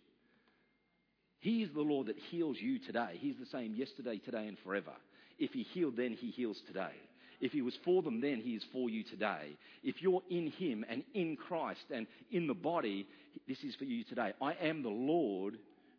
He 1.38 1.62
is 1.62 1.70
the 1.72 1.82
Lord 1.82 2.08
that 2.08 2.18
heals 2.18 2.60
you 2.60 2.80
today. 2.80 3.16
He's 3.20 3.38
the 3.38 3.46
same 3.46 3.76
yesterday, 3.76 4.18
today, 4.18 4.48
and 4.48 4.58
forever. 4.58 4.96
If 5.38 5.52
He 5.52 5.62
healed 5.62 5.96
then, 5.96 6.14
He 6.14 6.30
heals 6.30 6.60
today. 6.62 6.94
If 7.42 7.52
He 7.52 7.60
was 7.60 7.74
for 7.84 8.02
them 8.02 8.20
then, 8.20 8.40
He 8.40 8.52
is 8.52 8.62
for 8.72 8.88
you 8.88 9.02
today. 9.02 9.56
If 9.82 10.00
you're 10.00 10.22
in 10.30 10.52
Him 10.52 10.86
and 10.88 11.02
in 11.12 11.36
Christ 11.36 11.84
and 11.94 12.06
in 12.30 12.46
the 12.46 12.54
body, 12.54 13.06
this 13.46 13.58
is 13.64 13.74
for 13.74 13.84
you 13.84 14.04
today. 14.04 14.32
I 14.40 14.54
am 14.54 14.82
the 14.82 14.88
Lord 14.88 15.58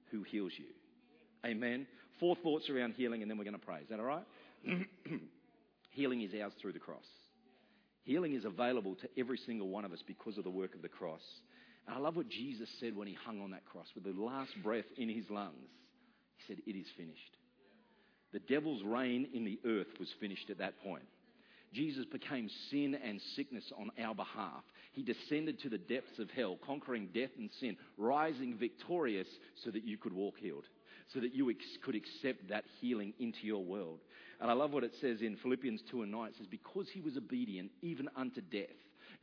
who 0.09 0.23
heals 0.23 0.53
you. 0.57 0.65
Amen. 1.45 1.85
Four 2.19 2.37
thoughts 2.37 2.69
around 2.69 2.93
healing, 2.93 3.21
and 3.21 3.29
then 3.29 3.37
we're 3.37 3.43
going 3.43 3.59
to 3.59 3.65
pray. 3.65 3.79
Is 3.81 3.89
that 3.89 3.99
all 3.99 4.05
right? 4.05 4.25
healing 5.91 6.21
is 6.21 6.31
ours 6.41 6.53
through 6.61 6.73
the 6.73 6.79
cross. 6.79 7.03
Healing 8.05 8.33
is 8.33 8.45
available 8.45 8.95
to 8.95 9.09
every 9.19 9.37
single 9.45 9.67
one 9.67 9.83
of 9.83 9.91
us 9.91 10.03
because 10.07 10.37
of 10.37 10.45
the 10.45 10.49
work 10.49 10.75
of 10.75 10.81
the 10.81 10.89
cross. 10.89 11.21
And 11.87 11.95
I 11.95 11.99
love 11.99 12.15
what 12.15 12.29
Jesus 12.29 12.69
said 12.79 12.95
when 12.95 13.07
he 13.07 13.17
hung 13.25 13.41
on 13.41 13.51
that 13.51 13.65
cross 13.65 13.87
with 13.95 14.05
the 14.05 14.21
last 14.21 14.51
breath 14.63 14.85
in 14.97 15.09
his 15.09 15.25
lungs. 15.29 15.69
He 16.37 16.43
said, 16.47 16.61
It 16.65 16.77
is 16.77 16.87
finished. 16.95 17.37
The 18.31 18.39
devil's 18.39 18.83
reign 18.83 19.27
in 19.33 19.43
the 19.43 19.59
earth 19.65 19.99
was 19.99 20.07
finished 20.21 20.49
at 20.49 20.59
that 20.59 20.81
point. 20.83 21.03
Jesus 21.73 22.05
became 22.05 22.49
sin 22.69 22.95
and 23.03 23.19
sickness 23.35 23.71
on 23.77 23.91
our 24.03 24.13
behalf. 24.13 24.63
He 24.91 25.01
descended 25.01 25.59
to 25.61 25.69
the 25.69 25.77
depths 25.77 26.19
of 26.19 26.29
hell, 26.29 26.57
conquering 26.65 27.09
death 27.13 27.31
and 27.37 27.49
sin, 27.59 27.77
rising 27.97 28.55
victorious 28.57 29.27
so 29.63 29.71
that 29.71 29.83
you 29.83 29.97
could 29.97 30.13
walk 30.13 30.35
healed, 30.37 30.65
so 31.13 31.19
that 31.19 31.33
you 31.33 31.49
ex- 31.49 31.77
could 31.83 31.95
accept 31.95 32.47
that 32.49 32.63
healing 32.79 33.13
into 33.19 33.39
your 33.41 33.63
world. 33.63 33.99
And 34.39 34.51
I 34.51 34.53
love 34.53 34.71
what 34.71 34.83
it 34.83 34.93
says 35.01 35.21
in 35.21 35.35
Philippians 35.37 35.81
2 35.89 36.03
and 36.03 36.11
9. 36.11 36.27
It 36.27 36.35
says, 36.37 36.47
Because 36.47 36.87
he 36.93 37.01
was 37.01 37.17
obedient 37.17 37.71
even 37.81 38.07
unto 38.15 38.41
death, 38.41 38.75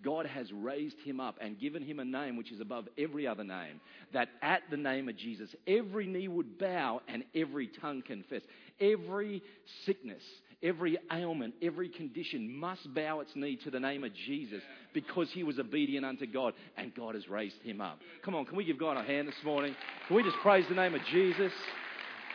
God 0.03 0.27
has 0.27 0.51
raised 0.53 0.99
him 1.05 1.21
up 1.21 1.37
and 1.41 1.59
given 1.59 1.83
him 1.83 2.01
a 2.01 2.05
name 2.05 2.37
which 2.37 2.53
is 2.53 2.61
above 2.61 2.89
every 2.97 3.27
other 3.27 3.45
name, 3.45 3.81
that 4.13 4.29
at 4.41 4.63
the 4.71 4.77
name 4.77 5.09
of 5.09 5.17
Jesus, 5.17 5.55
every 5.67 6.07
knee 6.07 6.29
would 6.29 6.59
bow 6.59 7.03
and 7.07 7.25
every 7.35 7.67
tongue 7.67 8.03
confess. 8.03 8.43
Every 8.81 9.43
sickness, 9.85 10.23
every 10.63 10.99
ailment, 11.13 11.55
every 11.63 11.89
condition 11.89 12.59
must 12.59 12.93
bow 12.95 13.21
its 13.21 13.33
knee 13.35 13.57
to 13.65 13.71
the 13.71 13.81
name 13.81 14.05
of 14.05 14.13
Jesus 14.27 14.63
because 14.95 15.31
he 15.33 15.43
was 15.43 15.59
obedient 15.59 16.07
unto 16.07 16.27
God 16.27 16.55
and 16.77 16.95
God 16.95 17.15
has 17.15 17.29
raised 17.29 17.61
him 17.63 17.81
up. 17.81 17.99
Come 18.25 18.35
on, 18.35 18.47
can 18.47 18.57
we 18.57 18.65
give 18.65 18.79
God 18.79 18.97
a 18.97 19.03
hand 19.03 19.29
this 19.29 19.35
morning? 19.45 19.75
Can 20.07 20.17
we 20.17 20.23
just 20.23 20.37
praise 20.39 20.65
the 20.69 20.75
name 20.75 20.95
of 20.95 21.03
Jesus? 21.11 21.53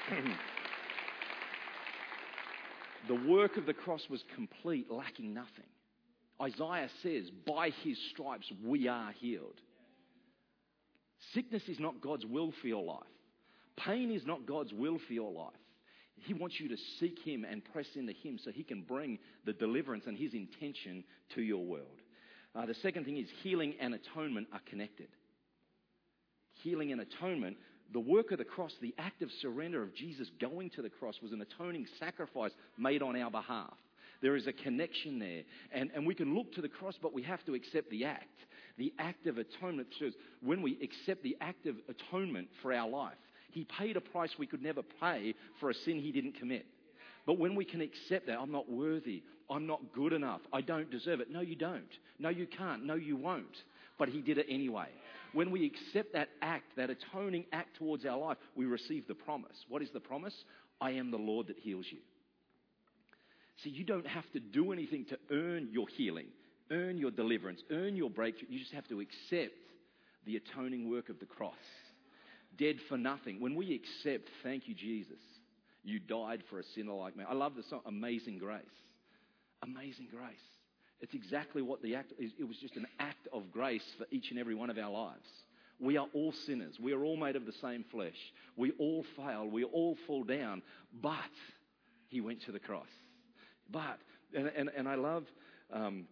the 3.07 3.15
work 3.27 3.57
of 3.57 3.65
the 3.65 3.73
cross 3.73 4.01
was 4.09 4.23
complete, 4.35 4.91
lacking 4.91 5.33
nothing. 5.33 5.65
Isaiah 6.41 6.89
says, 7.01 7.31
by 7.47 7.69
his 7.83 7.97
stripes 8.11 8.51
we 8.63 8.87
are 8.87 9.11
healed. 9.13 9.59
Sickness 11.33 11.63
is 11.67 11.79
not 11.79 12.01
God's 12.01 12.25
will 12.25 12.51
for 12.61 12.67
your 12.67 12.83
life. 12.83 13.03
Pain 13.77 14.11
is 14.11 14.25
not 14.25 14.45
God's 14.45 14.73
will 14.73 14.99
for 15.07 15.13
your 15.13 15.31
life. 15.31 15.53
He 16.21 16.33
wants 16.33 16.59
you 16.59 16.69
to 16.69 16.77
seek 16.99 17.19
Him 17.19 17.45
and 17.49 17.63
press 17.63 17.87
into 17.95 18.13
Him 18.13 18.39
so 18.43 18.51
He 18.51 18.63
can 18.63 18.81
bring 18.81 19.19
the 19.45 19.53
deliverance 19.53 20.05
and 20.07 20.17
His 20.17 20.33
intention 20.33 21.03
to 21.35 21.41
your 21.41 21.63
world. 21.63 22.01
Uh, 22.55 22.65
the 22.65 22.75
second 22.75 23.05
thing 23.05 23.17
is 23.17 23.27
healing 23.43 23.75
and 23.79 23.93
atonement 23.93 24.47
are 24.53 24.61
connected. 24.69 25.07
Healing 26.63 26.91
and 26.91 27.01
atonement, 27.01 27.57
the 27.91 27.99
work 27.99 28.31
of 28.31 28.37
the 28.37 28.45
cross, 28.45 28.71
the 28.81 28.95
act 28.97 29.21
of 29.21 29.29
surrender 29.41 29.83
of 29.83 29.93
Jesus 29.93 30.29
going 30.39 30.69
to 30.71 30.81
the 30.81 30.89
cross 30.89 31.15
was 31.21 31.33
an 31.33 31.41
atoning 31.41 31.85
sacrifice 31.99 32.51
made 32.77 33.01
on 33.01 33.15
our 33.15 33.29
behalf. 33.29 33.73
There 34.21 34.35
is 34.35 34.47
a 34.47 34.53
connection 34.53 35.19
there. 35.19 35.43
And, 35.71 35.91
and 35.93 36.07
we 36.07 36.15
can 36.15 36.33
look 36.33 36.53
to 36.53 36.61
the 36.61 36.69
cross, 36.69 36.95
but 37.01 37.13
we 37.13 37.21
have 37.23 37.43
to 37.45 37.53
accept 37.53 37.89
the 37.89 38.05
act. 38.05 38.39
The 38.77 38.93
act 38.97 39.27
of 39.27 39.37
atonement 39.37 39.89
says 39.99 40.13
when 40.41 40.61
we 40.61 40.79
accept 40.81 41.23
the 41.23 41.37
act 41.41 41.65
of 41.65 41.75
atonement 41.89 42.47
for 42.61 42.73
our 42.73 42.89
life, 42.89 43.13
He 43.55 43.63
paid 43.63 43.95
a 43.95 44.01
price 44.01 44.31
we 44.37 44.45
could 44.45 44.61
never 44.61 44.81
pay 44.99 45.33
for 45.61 45.69
a 45.69 45.73
sin 45.73 45.97
He 45.97 46.11
didn't 46.11 46.37
commit. 46.37 46.65
But 47.25 47.39
when 47.39 47.55
we 47.55 47.63
can 47.63 47.79
accept 47.79 48.27
that, 48.27 48.37
I'm 48.37 48.51
not 48.51 48.69
worthy, 48.69 49.23
I'm 49.49 49.65
not 49.65 49.79
good 49.93 50.11
enough, 50.11 50.41
I 50.51 50.59
don't 50.59 50.91
deserve 50.91 51.21
it. 51.21 51.31
No, 51.31 51.39
you 51.39 51.55
don't. 51.55 51.89
No, 52.19 52.29
you 52.29 52.45
can't. 52.45 52.85
No, 52.85 52.95
you 52.95 53.15
won't. 53.15 53.55
But 53.97 54.09
He 54.09 54.21
did 54.21 54.37
it 54.37 54.47
anyway. 54.49 54.89
When 55.31 55.51
we 55.51 55.65
accept 55.65 56.11
that 56.13 56.29
act, 56.41 56.65
that 56.75 56.89
atoning 56.89 57.45
act 57.53 57.77
towards 57.77 58.05
our 58.05 58.17
life, 58.17 58.37
we 58.55 58.65
receive 58.65 59.07
the 59.07 59.15
promise. 59.15 59.55
What 59.69 59.81
is 59.81 59.89
the 59.93 60.01
promise? 60.01 60.35
I 60.81 60.91
am 60.91 61.09
the 61.09 61.17
Lord 61.17 61.47
that 61.47 61.57
heals 61.57 61.85
you. 61.89 61.99
See, 63.63 63.69
you 63.69 63.85
don't 63.85 64.05
have 64.05 64.29
to 64.33 64.41
do 64.41 64.73
anything 64.73 65.05
to 65.05 65.17
earn 65.31 65.69
your 65.71 65.87
healing, 65.95 66.27
earn 66.71 66.97
your 66.97 67.11
deliverance, 67.11 67.61
earn 67.71 67.95
your 67.95 68.09
breakthrough. 68.09 68.49
You 68.49 68.59
just 68.59 68.73
have 68.73 68.87
to 68.89 68.99
accept 68.99 69.53
the 70.25 70.35
atoning 70.35 70.89
work 70.89 71.07
of 71.07 71.19
the 71.21 71.25
cross. 71.25 71.53
Dead 72.57 72.77
for 72.87 72.97
nothing. 72.97 73.39
When 73.39 73.55
we 73.55 73.75
accept, 73.75 74.29
thank 74.43 74.67
you, 74.67 74.75
Jesus, 74.75 75.19
you 75.83 75.99
died 75.99 76.43
for 76.49 76.59
a 76.59 76.63
sinner 76.75 76.93
like 76.93 77.15
me. 77.15 77.23
I 77.27 77.33
love 77.33 77.55
the 77.55 77.63
song, 77.63 77.81
Amazing 77.85 78.39
Grace. 78.39 78.63
Amazing 79.63 80.07
Grace. 80.11 80.35
It's 81.01 81.13
exactly 81.13 81.61
what 81.61 81.81
the 81.81 81.95
act 81.95 82.13
is. 82.17 82.31
It 82.39 82.47
was 82.47 82.57
just 82.57 82.75
an 82.75 82.87
act 82.99 83.27
of 83.33 83.51
grace 83.51 83.83
for 83.97 84.05
each 84.11 84.31
and 84.31 84.39
every 84.39 84.55
one 84.55 84.69
of 84.69 84.77
our 84.77 84.89
lives. 84.89 85.27
We 85.79 85.97
are 85.97 86.07
all 86.13 86.33
sinners. 86.45 86.77
We 86.81 86.93
are 86.93 87.03
all 87.03 87.17
made 87.17 87.35
of 87.35 87.45
the 87.45 87.53
same 87.61 87.83
flesh. 87.91 88.15
We 88.55 88.71
all 88.79 89.05
fail. 89.17 89.47
We 89.47 89.65
all 89.65 89.97
fall 90.07 90.23
down. 90.23 90.61
But 91.01 91.15
He 92.07 92.21
went 92.21 92.43
to 92.45 92.53
the 92.53 92.59
cross. 92.59 92.87
But, 93.69 93.99
and, 94.33 94.47
and, 94.47 94.69
and 94.75 94.87
I 94.87 94.95
love. 94.95 95.25
Um, 95.73 96.05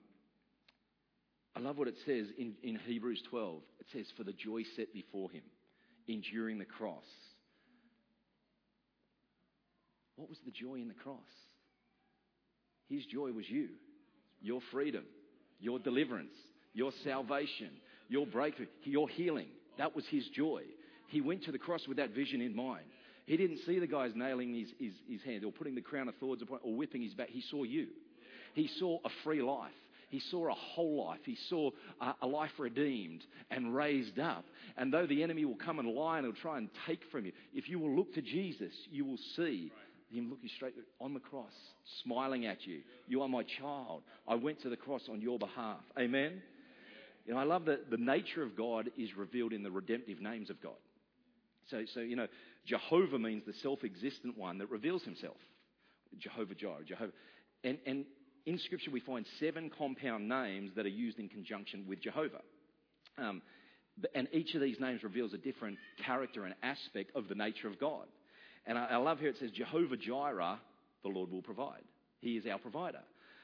I 1.55 1.59
love 1.59 1.77
what 1.77 1.87
it 1.87 1.97
says 2.05 2.27
in, 2.37 2.55
in 2.63 2.79
Hebrews 2.85 3.21
12. 3.29 3.61
It 3.79 3.85
says, 3.93 4.05
For 4.17 4.23
the 4.23 4.33
joy 4.33 4.63
set 4.75 4.91
before 4.91 5.29
him, 5.29 5.43
enduring 6.07 6.59
the 6.59 6.65
cross. 6.65 7.05
What 10.15 10.29
was 10.29 10.37
the 10.45 10.51
joy 10.51 10.75
in 10.75 10.87
the 10.87 10.93
cross? 10.93 11.19
His 12.89 13.05
joy 13.05 13.31
was 13.31 13.49
you, 13.49 13.69
your 14.41 14.61
freedom, 14.71 15.05
your 15.59 15.79
deliverance, 15.79 16.35
your 16.73 16.91
salvation, 17.03 17.71
your 18.09 18.27
breakthrough, 18.27 18.67
your 18.83 19.09
healing. 19.09 19.47
That 19.77 19.95
was 19.95 20.05
his 20.09 20.27
joy. 20.29 20.63
He 21.07 21.21
went 21.21 21.43
to 21.45 21.51
the 21.51 21.57
cross 21.57 21.87
with 21.87 21.97
that 21.97 22.11
vision 22.11 22.41
in 22.41 22.55
mind. 22.55 22.85
He 23.25 23.37
didn't 23.37 23.59
see 23.65 23.79
the 23.79 23.87
guys 23.87 24.11
nailing 24.15 24.53
his, 24.53 24.69
his, 24.79 24.93
his 25.09 25.21
hand 25.23 25.45
or 25.45 25.51
putting 25.51 25.75
the 25.75 25.81
crown 25.81 26.09
of 26.09 26.15
thorns 26.15 26.41
upon 26.41 26.59
or 26.63 26.75
whipping 26.75 27.01
his 27.01 27.13
back. 27.13 27.29
He 27.29 27.41
saw 27.49 27.63
you. 27.63 27.87
He 28.53 28.69
saw 28.79 28.99
a 29.03 29.09
free 29.23 29.41
life. 29.41 29.71
He 30.13 30.19
saw 30.19 30.47
a 30.47 30.53
whole 30.53 31.07
life. 31.07 31.21
He 31.25 31.35
saw 31.49 31.71
a, 32.21 32.27
life 32.27 32.51
redeemed 32.59 33.23
and 33.49 33.75
raised 33.75 34.19
up. 34.19 34.45
And 34.77 34.93
though 34.93 35.07
the 35.07 35.23
enemy 35.23 35.43
will 35.43 35.55
come 35.55 35.79
and 35.79 35.87
lie 35.87 36.19
and 36.19 36.27
he'll 36.27 36.39
try 36.39 36.59
and 36.59 36.69
take 36.85 36.99
from 37.11 37.25
you, 37.25 37.31
if 37.51 37.67
you 37.67 37.79
will 37.79 37.95
look 37.95 38.13
to 38.13 38.21
Jesus, 38.21 38.71
you 38.91 39.05
will 39.05 39.17
see 39.35 39.71
him 40.11 40.29
looking 40.29 40.51
straight 40.55 40.75
on 41.01 41.15
the 41.15 41.19
cross, 41.19 41.51
smiling 42.03 42.45
at 42.45 42.63
you. 42.67 42.81
You 43.07 43.23
are 43.23 43.27
my 43.27 43.41
child. 43.59 44.03
I 44.27 44.35
went 44.35 44.61
to 44.61 44.69
the 44.69 44.77
cross 44.77 45.01
on 45.09 45.19
your 45.19 45.39
behalf. 45.39 45.79
Amen. 45.97 46.43
You 47.25 47.33
know, 47.33 47.39
I 47.39 47.43
love 47.45 47.65
that 47.65 47.89
the 47.89 47.97
nature 47.97 48.43
of 48.43 48.55
God 48.55 48.91
is 48.95 49.17
revealed 49.17 49.51
in 49.51 49.63
the 49.63 49.71
redemptive 49.71 50.21
names 50.21 50.51
of 50.51 50.61
God. 50.61 50.77
So, 51.71 51.85
so 51.91 52.01
you 52.01 52.15
know, 52.15 52.27
Jehovah 52.67 53.17
means 53.17 53.41
the 53.47 53.53
self-existent 53.63 54.37
one 54.37 54.59
that 54.59 54.69
reveals 54.69 55.01
himself. 55.01 55.37
Jehovah 56.19 56.53
Jireh, 56.53 56.83
Jehovah. 56.85 57.13
And, 57.63 57.79
and 57.87 58.05
in 58.45 58.59
Scripture, 58.59 58.91
we 58.91 58.99
find 58.99 59.25
seven 59.39 59.71
compound 59.77 60.27
names 60.27 60.71
that 60.75 60.85
are 60.85 60.89
used 60.89 61.19
in 61.19 61.29
conjunction 61.29 61.85
with 61.87 62.01
Jehovah. 62.01 62.41
Um, 63.17 63.41
and 64.15 64.27
each 64.33 64.53
of 64.55 64.61
these 64.61 64.79
names 64.79 65.03
reveals 65.03 65.33
a 65.33 65.37
different 65.37 65.77
character 66.05 66.45
and 66.45 66.53
aspect 66.63 67.15
of 67.15 67.27
the 67.29 67.35
nature 67.35 67.67
of 67.67 67.79
God. 67.79 68.05
And 68.65 68.77
I, 68.77 68.85
I 68.91 68.97
love 68.97 69.19
here 69.19 69.29
it 69.29 69.37
says, 69.39 69.51
Jehovah 69.51 69.97
Jireh, 69.97 70.59
the 71.03 71.09
Lord 71.09 71.31
will 71.31 71.41
provide. 71.41 71.83
He 72.19 72.37
is 72.37 72.45
our 72.45 72.57
provider. 72.57 73.01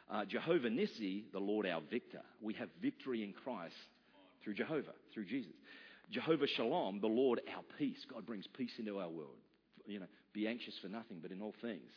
Uh, 0.10 0.26
Jehovah 0.26 0.70
Nissi, 0.70 1.24
the 1.32 1.40
Lord 1.40 1.66
our 1.68 1.82
victor. 1.90 2.22
We 2.42 2.54
have 2.56 2.70
victory 2.82 3.24
in 3.24 3.34
Christ 3.34 3.76
through 4.44 4.56
Jehovah, 4.56 4.94
through 5.14 5.26
Jesus. 5.26 5.54
Jehovah 6.12 6.48
Shalom, 6.48 7.00
the 7.00 7.08
Lord 7.08 7.42
our 7.56 7.64
peace. 7.78 8.04
God 8.12 8.26
brings 8.26 8.46
peace 8.58 8.72
into 8.80 8.98
our 9.00 9.10
world. 9.10 9.38
You 9.86 10.00
know, 10.00 10.08
be 10.34 10.48
anxious 10.48 10.74
for 10.82 10.88
nothing, 10.88 11.20
but 11.22 11.32
in 11.32 11.42
all 11.42 11.54
things 11.62 11.92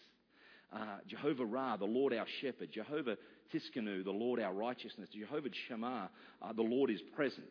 uh, 0.75 0.99
Jehovah 1.07 1.45
Ra, 1.45 1.77
the 1.77 1.85
Lord 1.85 2.13
our 2.13 2.27
shepherd, 2.41 2.71
Jehovah 2.73 3.17
Tsidkenu, 3.53 4.05
the 4.05 4.11
Lord 4.11 4.41
our 4.41 4.53
righteousness, 4.53 5.09
Jehovah 5.13 5.49
Shammah, 5.69 6.11
uh, 6.41 6.53
the 6.53 6.63
Lord 6.63 6.91
is 6.91 7.01
present. 7.15 7.47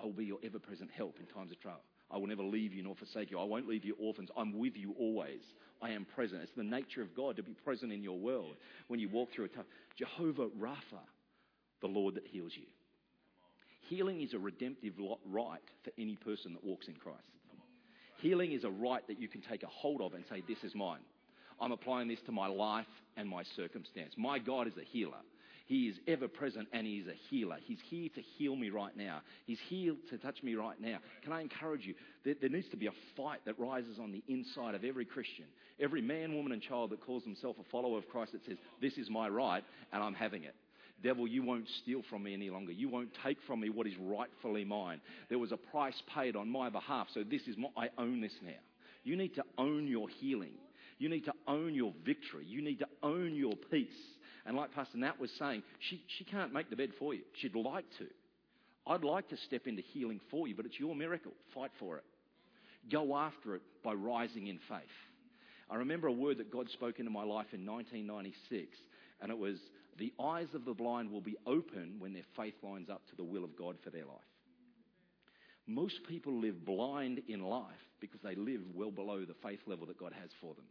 I 0.00 0.04
will 0.04 0.12
be 0.12 0.24
your 0.24 0.38
ever 0.44 0.58
present 0.58 0.90
help 0.96 1.16
in 1.20 1.26
times 1.26 1.52
of 1.52 1.60
trouble. 1.60 1.82
I 2.10 2.18
will 2.18 2.26
never 2.26 2.42
leave 2.42 2.72
you 2.72 2.82
nor 2.82 2.94
forsake 2.94 3.30
you. 3.30 3.38
I 3.38 3.44
won't 3.44 3.66
leave 3.66 3.84
you 3.84 3.96
orphans. 3.98 4.28
I'm 4.36 4.56
with 4.58 4.76
you 4.76 4.94
always. 4.98 5.40
I 5.82 5.90
am 5.90 6.06
present. 6.14 6.42
It's 6.42 6.52
the 6.56 6.62
nature 6.62 7.02
of 7.02 7.14
God 7.16 7.36
to 7.36 7.42
be 7.42 7.52
present 7.64 7.92
in 7.92 8.02
your 8.02 8.18
world 8.18 8.56
when 8.88 9.00
you 9.00 9.08
walk 9.08 9.30
through 9.34 9.46
a 9.46 9.48
tough. 9.48 9.66
Jehovah 9.96 10.48
Rapha, 10.48 11.02
the 11.80 11.88
Lord 11.88 12.14
that 12.14 12.26
heals 12.26 12.52
you. 12.54 12.66
Healing 13.88 14.22
is 14.22 14.32
a 14.32 14.38
redemptive 14.38 14.94
right 15.26 15.60
for 15.82 15.90
any 15.98 16.16
person 16.16 16.54
that 16.54 16.64
walks 16.64 16.88
in 16.88 16.94
Christ. 16.94 17.20
Healing 18.18 18.52
is 18.52 18.64
a 18.64 18.70
right 18.70 19.06
that 19.08 19.20
you 19.20 19.28
can 19.28 19.42
take 19.42 19.62
a 19.62 19.68
hold 19.68 20.00
of 20.00 20.14
and 20.14 20.24
say, 20.30 20.42
This 20.46 20.62
is 20.62 20.74
mine. 20.74 21.00
I'm 21.60 21.72
applying 21.72 22.08
this 22.08 22.20
to 22.26 22.32
my 22.32 22.46
life 22.46 22.86
and 23.16 23.28
my 23.28 23.42
circumstance. 23.56 24.14
My 24.16 24.38
God 24.38 24.66
is 24.66 24.74
a 24.80 24.84
healer. 24.84 25.18
He 25.66 25.88
is 25.88 25.96
ever 26.06 26.28
present 26.28 26.68
and 26.72 26.86
He 26.86 26.96
is 26.96 27.08
a 27.08 27.14
healer. 27.30 27.56
He's 27.64 27.78
here 27.88 28.10
to 28.14 28.20
heal 28.20 28.54
me 28.54 28.68
right 28.68 28.94
now. 28.96 29.22
He's 29.46 29.58
here 29.68 29.94
to 30.10 30.18
touch 30.18 30.42
me 30.42 30.54
right 30.54 30.78
now. 30.80 30.98
Can 31.22 31.32
I 31.32 31.40
encourage 31.40 31.86
you? 31.86 31.94
There, 32.24 32.34
there, 32.38 32.50
needs 32.50 32.68
to 32.70 32.76
be 32.76 32.86
a 32.86 32.92
fight 33.16 33.40
that 33.46 33.58
rises 33.58 33.98
on 33.98 34.12
the 34.12 34.22
inside 34.28 34.74
of 34.74 34.84
every 34.84 35.06
Christian, 35.06 35.46
every 35.80 36.02
man, 36.02 36.34
woman, 36.34 36.52
and 36.52 36.60
child 36.60 36.90
that 36.90 37.00
calls 37.00 37.24
himself 37.24 37.56
a 37.58 37.70
follower 37.70 37.96
of 37.96 38.08
Christ 38.08 38.32
that 38.32 38.44
says, 38.44 38.58
This 38.82 38.98
is 38.98 39.08
my 39.08 39.28
right 39.28 39.64
and 39.92 40.02
I'm 40.02 40.14
having 40.14 40.44
it. 40.44 40.54
Devil, 41.02 41.26
you 41.26 41.42
won't 41.42 41.68
steal 41.82 42.02
from 42.08 42.22
me 42.22 42.34
any 42.34 42.50
longer. 42.50 42.72
You 42.72 42.88
won't 42.88 43.10
take 43.24 43.38
from 43.46 43.60
me 43.60 43.68
what 43.68 43.86
is 43.86 43.94
rightfully 44.00 44.64
mine. 44.64 45.00
There 45.28 45.38
was 45.38 45.52
a 45.52 45.56
price 45.56 46.00
paid 46.14 46.36
on 46.36 46.48
my 46.48 46.70
behalf, 46.70 47.08
so 47.12 47.22
this 47.22 47.42
is 47.42 47.56
my, 47.56 47.68
I 47.76 47.88
own 47.98 48.20
this 48.20 48.32
now. 48.42 48.52
You 49.02 49.16
need 49.16 49.34
to 49.34 49.44
own 49.58 49.86
your 49.86 50.08
healing. 50.08 50.54
You 50.98 51.08
need 51.08 51.24
to 51.24 51.34
own 51.46 51.74
your 51.74 51.92
victory. 52.04 52.44
You 52.46 52.62
need 52.62 52.78
to 52.78 52.88
own 53.02 53.34
your 53.34 53.54
peace. 53.70 53.88
And 54.46 54.56
like 54.56 54.72
Pastor 54.74 54.98
Nat 54.98 55.18
was 55.18 55.30
saying, 55.38 55.62
she, 55.78 56.02
she 56.18 56.24
can't 56.24 56.52
make 56.52 56.70
the 56.70 56.76
bed 56.76 56.90
for 56.98 57.14
you. 57.14 57.22
She'd 57.40 57.54
like 57.54 57.86
to. 57.98 58.06
I'd 58.86 59.04
like 59.04 59.28
to 59.30 59.36
step 59.46 59.66
into 59.66 59.82
healing 59.82 60.20
for 60.30 60.46
you, 60.46 60.54
but 60.54 60.66
it's 60.66 60.78
your 60.78 60.94
miracle. 60.94 61.32
Fight 61.54 61.70
for 61.78 61.96
it. 61.96 62.04
Go 62.92 63.16
after 63.16 63.54
it 63.54 63.62
by 63.82 63.94
rising 63.94 64.48
in 64.48 64.58
faith. 64.68 64.82
I 65.70 65.76
remember 65.76 66.08
a 66.08 66.12
word 66.12 66.38
that 66.38 66.52
God 66.52 66.68
spoke 66.70 66.98
into 66.98 67.10
my 67.10 67.22
life 67.22 67.46
in 67.52 67.64
1996, 67.64 68.76
and 69.22 69.30
it 69.30 69.38
was, 69.38 69.56
The 69.98 70.12
eyes 70.22 70.48
of 70.54 70.66
the 70.66 70.74
blind 70.74 71.10
will 71.10 71.22
be 71.22 71.36
open 71.46 71.96
when 71.98 72.12
their 72.12 72.24
faith 72.36 72.54
lines 72.62 72.90
up 72.90 73.06
to 73.08 73.16
the 73.16 73.24
will 73.24 73.44
of 73.44 73.56
God 73.56 73.76
for 73.82 73.88
their 73.88 74.04
life. 74.04 74.18
Most 75.66 76.00
people 76.06 76.38
live 76.38 76.66
blind 76.66 77.22
in 77.26 77.40
life 77.40 77.64
because 78.00 78.20
they 78.22 78.34
live 78.34 78.60
well 78.74 78.90
below 78.90 79.24
the 79.24 79.34
faith 79.42 79.60
level 79.66 79.86
that 79.86 79.98
God 79.98 80.12
has 80.20 80.28
for 80.42 80.54
them. 80.54 80.66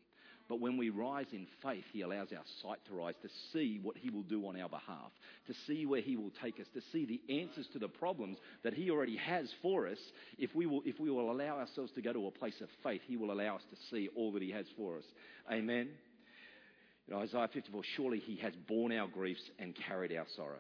But 0.50 0.60
when 0.60 0.78
we 0.78 0.90
rise 0.90 1.28
in 1.32 1.48
faith, 1.64 1.86
He 1.94 2.02
allows 2.02 2.28
our 2.34 2.44
sight 2.62 2.80
to 2.88 2.94
rise 2.94 3.16
to 3.22 3.30
see 3.52 3.80
what 3.82 3.96
He 3.98 4.10
will 4.10 4.24
do 4.24 4.46
on 4.46 4.60
our 4.60 4.68
behalf, 4.68 5.12
to 5.48 5.54
see 5.66 5.86
where 5.86 6.02
He 6.02 6.18
will 6.18 6.32
take 6.42 6.60
us, 6.60 6.68
to 6.74 6.82
see 6.92 7.06
the 7.06 7.22
answers 7.42 7.68
to 7.74 7.80
the 7.80 7.88
problems 7.88 8.38
that 8.64 8.74
He 8.74 8.90
already 8.92 9.16
has 9.18 9.50
for 9.62 9.88
us. 9.88 9.98
If 10.38 10.54
we 10.54 10.66
will, 10.66 10.82
if 10.86 11.00
we 11.00 11.10
will 11.10 11.32
allow 11.32 11.60
ourselves 11.60 11.92
to 11.94 12.02
go 12.02 12.12
to 12.12 12.28
a 12.28 12.32
place 12.32 12.60
of 12.62 12.68
faith, 12.84 13.02
He 13.08 13.16
will 13.16 13.32
allow 13.32 13.56
us 13.56 13.64
to 13.70 13.78
see 13.90 14.10
all 14.16 14.32
that 14.34 14.42
He 14.42 14.52
has 14.52 14.66
for 14.76 14.98
us. 14.98 15.06
Amen. 15.52 15.90
You 17.08 17.14
know, 17.14 17.22
Isaiah 17.22 17.50
54, 17.54 17.82
surely 17.96 18.20
He 18.20 18.36
has 18.38 18.54
borne 18.68 18.92
our 18.92 19.08
griefs 19.08 19.44
and 19.60 19.74
carried 19.88 20.16
our 20.16 20.28
sorrows. 20.36 20.60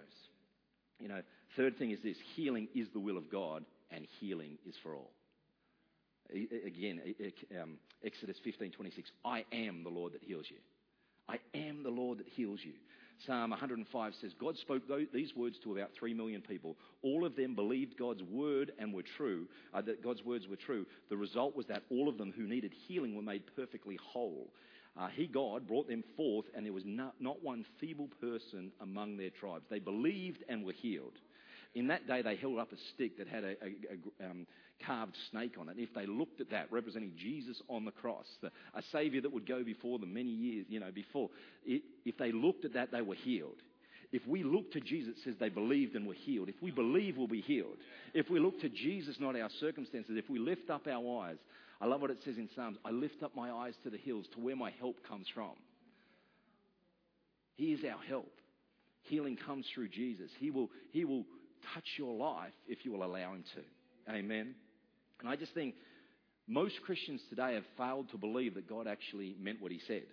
You 0.99 1.09
know, 1.09 1.21
third 1.57 1.77
thing 1.77 1.91
is 1.91 1.99
this 2.03 2.17
healing 2.35 2.69
is 2.73 2.87
the 2.93 2.99
will 2.99 3.17
of 3.17 3.29
God, 3.29 3.65
and 3.91 4.07
healing 4.19 4.57
is 4.65 4.75
for 4.81 4.95
all. 4.95 5.11
Again, 6.31 7.01
um, 7.61 7.77
Exodus 8.03 8.37
15:26. 8.45 9.11
I 9.23 9.45
am 9.51 9.83
the 9.83 9.89
Lord 9.89 10.13
that 10.13 10.23
heals 10.23 10.45
you. 10.49 10.57
I 11.29 11.39
am 11.53 11.83
the 11.83 11.89
Lord 11.89 12.19
that 12.19 12.27
heals 12.27 12.59
you. 12.63 12.73
Psalm 13.25 13.51
105 13.51 14.13
says, 14.19 14.31
God 14.39 14.57
spoke 14.57 14.83
these 15.13 15.35
words 15.35 15.57
to 15.63 15.71
about 15.71 15.91
3 15.97 16.13
million 16.13 16.41
people. 16.41 16.75
All 17.01 17.25
of 17.25 17.35
them 17.35 17.55
believed 17.55 17.97
God's 17.97 18.23
word 18.23 18.71
and 18.79 18.93
were 18.93 19.03
true, 19.17 19.47
uh, 19.73 19.81
that 19.83 20.03
God's 20.03 20.23
words 20.23 20.47
were 20.47 20.57
true. 20.57 20.85
The 21.09 21.17
result 21.17 21.55
was 21.55 21.65
that 21.67 21.83
all 21.89 22.09
of 22.09 22.17
them 22.17 22.33
who 22.35 22.43
needed 22.43 22.73
healing 22.87 23.15
were 23.15 23.21
made 23.21 23.43
perfectly 23.55 23.97
whole. 24.01 24.49
Uh, 24.97 25.07
he, 25.07 25.25
God, 25.25 25.67
brought 25.67 25.87
them 25.87 26.03
forth, 26.15 26.45
and 26.53 26.65
there 26.65 26.73
was 26.73 26.85
not, 26.85 27.15
not 27.19 27.41
one 27.41 27.65
feeble 27.79 28.09
person 28.19 28.71
among 28.81 29.17
their 29.17 29.31
tribes. 29.31 29.65
They 29.69 29.79
believed 29.79 30.43
and 30.49 30.63
were 30.63 30.73
healed. 30.73 31.17
In 31.75 31.87
that 31.87 32.07
day, 32.07 32.21
they 32.21 32.35
held 32.35 32.59
up 32.59 32.71
a 32.71 32.77
stick 32.93 33.17
that 33.17 33.27
had 33.27 33.43
a, 33.43 33.55
a, 33.63 34.25
a 34.25 34.29
um, 34.29 34.45
carved 34.85 35.15
snake 35.31 35.55
on 35.59 35.69
it. 35.69 35.75
If 35.77 35.93
they 35.93 36.05
looked 36.05 36.39
at 36.39 36.51
that, 36.51 36.71
representing 36.71 37.13
Jesus 37.17 37.61
on 37.67 37.85
the 37.85 37.91
cross, 37.91 38.25
the, 38.41 38.51
a 38.75 38.83
Savior 38.91 39.21
that 39.21 39.33
would 39.33 39.47
go 39.47 39.63
before 39.63 39.97
them 39.99 40.13
many 40.13 40.29
years, 40.29 40.65
you 40.69 40.79
know, 40.79 40.91
before, 40.93 41.29
it, 41.65 41.81
if 42.05 42.17
they 42.17 42.31
looked 42.31 42.65
at 42.65 42.73
that, 42.73 42.91
they 42.91 43.01
were 43.01 43.15
healed. 43.15 43.57
If 44.11 44.27
we 44.27 44.43
look 44.43 44.71
to 44.73 44.79
Jesus, 44.79 45.15
it 45.17 45.23
says 45.23 45.35
they 45.39 45.49
believed 45.49 45.95
and 45.95 46.05
were 46.05 46.13
healed. 46.13 46.47
If 46.47 46.61
we 46.61 46.69
believe, 46.69 47.17
we'll 47.17 47.27
be 47.27 47.41
healed. 47.41 47.77
If 48.13 48.29
we 48.29 48.39
look 48.39 48.61
to 48.61 48.69
Jesus, 48.69 49.15
not 49.19 49.35
our 49.35 49.49
circumstances, 49.59 50.15
if 50.17 50.29
we 50.29 50.37
lift 50.37 50.69
up 50.69 50.85
our 50.85 51.23
eyes, 51.23 51.37
I 51.81 51.87
love 51.87 52.01
what 52.01 52.11
it 52.11 52.19
says 52.23 52.37
in 52.37 52.47
Psalms 52.55 52.77
I 52.85 52.91
lift 52.91 53.23
up 53.23 53.35
my 53.35 53.51
eyes 53.51 53.73
to 53.83 53.89
the 53.89 53.97
hills, 53.97 54.27
to 54.35 54.39
where 54.39 54.55
my 54.55 54.71
help 54.79 54.97
comes 55.07 55.25
from. 55.33 55.53
He 57.55 57.73
is 57.73 57.79
our 57.83 58.01
help. 58.07 58.31
Healing 59.01 59.35
comes 59.35 59.65
through 59.73 59.89
Jesus. 59.89 60.29
He 60.39 60.51
will, 60.51 60.69
he 60.91 61.05
will 61.05 61.25
touch 61.73 61.85
your 61.97 62.15
life 62.15 62.53
if 62.67 62.85
you 62.85 62.91
will 62.91 63.03
allow 63.03 63.33
Him 63.33 63.43
to. 63.55 64.13
Amen. 64.13 64.55
And 65.19 65.29
I 65.29 65.35
just 65.35 65.53
think 65.53 65.75
most 66.47 66.81
Christians 66.85 67.21
today 67.29 67.53
have 67.53 67.63
failed 67.77 68.09
to 68.11 68.17
believe 68.17 68.55
that 68.55 68.67
God 68.67 68.87
actually 68.87 69.35
meant 69.39 69.61
what 69.61 69.71
He 69.71 69.79
said. 69.87 70.03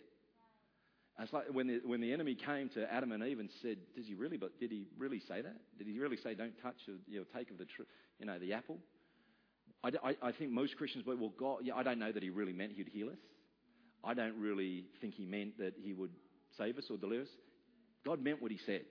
It's 1.19 1.33
like 1.33 1.45
when 1.53 1.67
the, 1.67 1.81
when 1.85 2.01
the 2.01 2.13
enemy 2.13 2.35
came 2.35 2.71
to 2.71 2.91
Adam 2.91 3.13
and 3.13 3.23
Eve 3.23 3.41
and 3.41 3.51
said, 3.61 3.77
"Does 3.95 4.07
he 4.07 4.15
really? 4.15 4.39
But 4.39 4.59
did 4.59 4.71
he 4.71 4.87
really 4.97 5.21
say 5.21 5.43
that? 5.43 5.57
Did 5.77 5.87
he 5.87 5.99
really 5.99 6.17
say, 6.17 6.35
don't 6.35 6.55
touch 6.63 6.77
or 6.89 6.95
you 7.07 7.19
know, 7.21 7.27
take 7.37 7.51
of 7.51 7.59
the 7.59 7.67
tr- 7.67 7.83
you 8.19 8.27
know 8.27 8.39
the 8.39 8.55
apple?" 8.55 8.79
I, 9.83 9.91
I, 10.03 10.29
I 10.29 10.33
think 10.33 10.51
most 10.51 10.77
Christians 10.77 11.05
well, 11.07 11.33
God, 11.39 11.61
yeah, 11.63 11.75
I 11.75 11.83
don't 11.83 11.99
know 11.99 12.13
that 12.13 12.23
He 12.23 12.31
really 12.31 12.53
meant 12.53 12.73
He'd 12.73 12.89
heal 12.89 13.09
us. 13.09 13.19
I 14.03 14.15
don't 14.15 14.39
really 14.39 14.87
think 15.01 15.15
He 15.15 15.27
meant 15.27 15.59
that 15.59 15.75
He 15.83 15.93
would 15.93 16.11
save 16.57 16.79
us 16.79 16.85
or 16.91 16.97
deliver 16.97 17.23
us. 17.23 17.29
God 18.05 18.23
meant 18.23 18.41
what 18.41 18.51
He 18.51 18.59
said. 18.65 18.83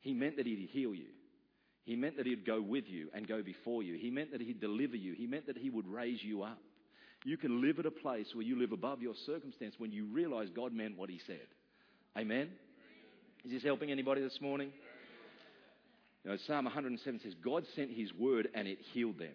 He 0.00 0.14
meant 0.14 0.36
that 0.36 0.46
He'd 0.46 0.68
heal 0.72 0.94
you. 0.94 1.08
He 1.84 1.96
meant 1.96 2.16
that 2.16 2.26
He'd 2.26 2.46
go 2.46 2.60
with 2.60 2.84
you 2.88 3.08
and 3.14 3.28
go 3.28 3.42
before 3.42 3.82
you. 3.82 3.96
He 3.96 4.10
meant 4.10 4.32
that 4.32 4.40
He'd 4.40 4.60
deliver 4.60 4.96
you. 4.96 5.14
He 5.14 5.26
meant 5.26 5.46
that 5.46 5.58
He 5.58 5.70
would 5.70 5.86
raise 5.86 6.22
you 6.22 6.42
up. 6.42 6.58
You 7.24 7.36
can 7.36 7.62
live 7.62 7.78
at 7.78 7.86
a 7.86 7.90
place 7.90 8.28
where 8.34 8.44
you 8.44 8.58
live 8.58 8.72
above 8.72 9.02
your 9.02 9.14
circumstance 9.26 9.74
when 9.78 9.92
you 9.92 10.06
realize 10.06 10.48
God 10.54 10.72
meant 10.72 10.98
what 10.98 11.10
He 11.10 11.20
said. 11.26 11.46
Amen? 12.16 12.50
Is 13.44 13.52
this 13.52 13.62
helping 13.62 13.90
anybody 13.90 14.22
this 14.22 14.40
morning? 14.40 14.70
You 16.24 16.30
know, 16.30 16.36
Psalm 16.46 16.64
107 16.64 17.20
says, 17.22 17.34
God 17.42 17.64
sent 17.76 17.90
His 17.90 18.12
word 18.14 18.48
and 18.54 18.66
it 18.66 18.78
healed 18.92 19.18
them. 19.18 19.34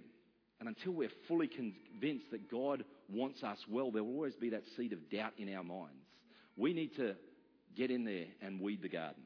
And 0.60 0.68
until 0.68 0.92
we're 0.92 1.12
fully 1.28 1.48
convinced 1.48 2.32
that 2.32 2.50
God 2.52 2.84
wants 3.08 3.44
us 3.44 3.60
well, 3.70 3.92
there 3.92 4.04
will 4.04 4.16
always 4.16 4.36
be 4.36 4.50
that 4.50 4.64
seed 4.76 4.92
of 4.92 5.10
doubt 5.10 5.34
in 5.38 5.54
our 5.54 5.64
minds. 5.64 5.94
We 6.58 6.74
need 6.74 6.96
to 6.98 7.16
get 7.76 7.92
in 7.92 8.04
there 8.04 8.26
and 8.42 8.60
weed 8.60 8.82
the 8.82 8.90
garden. 8.90 9.24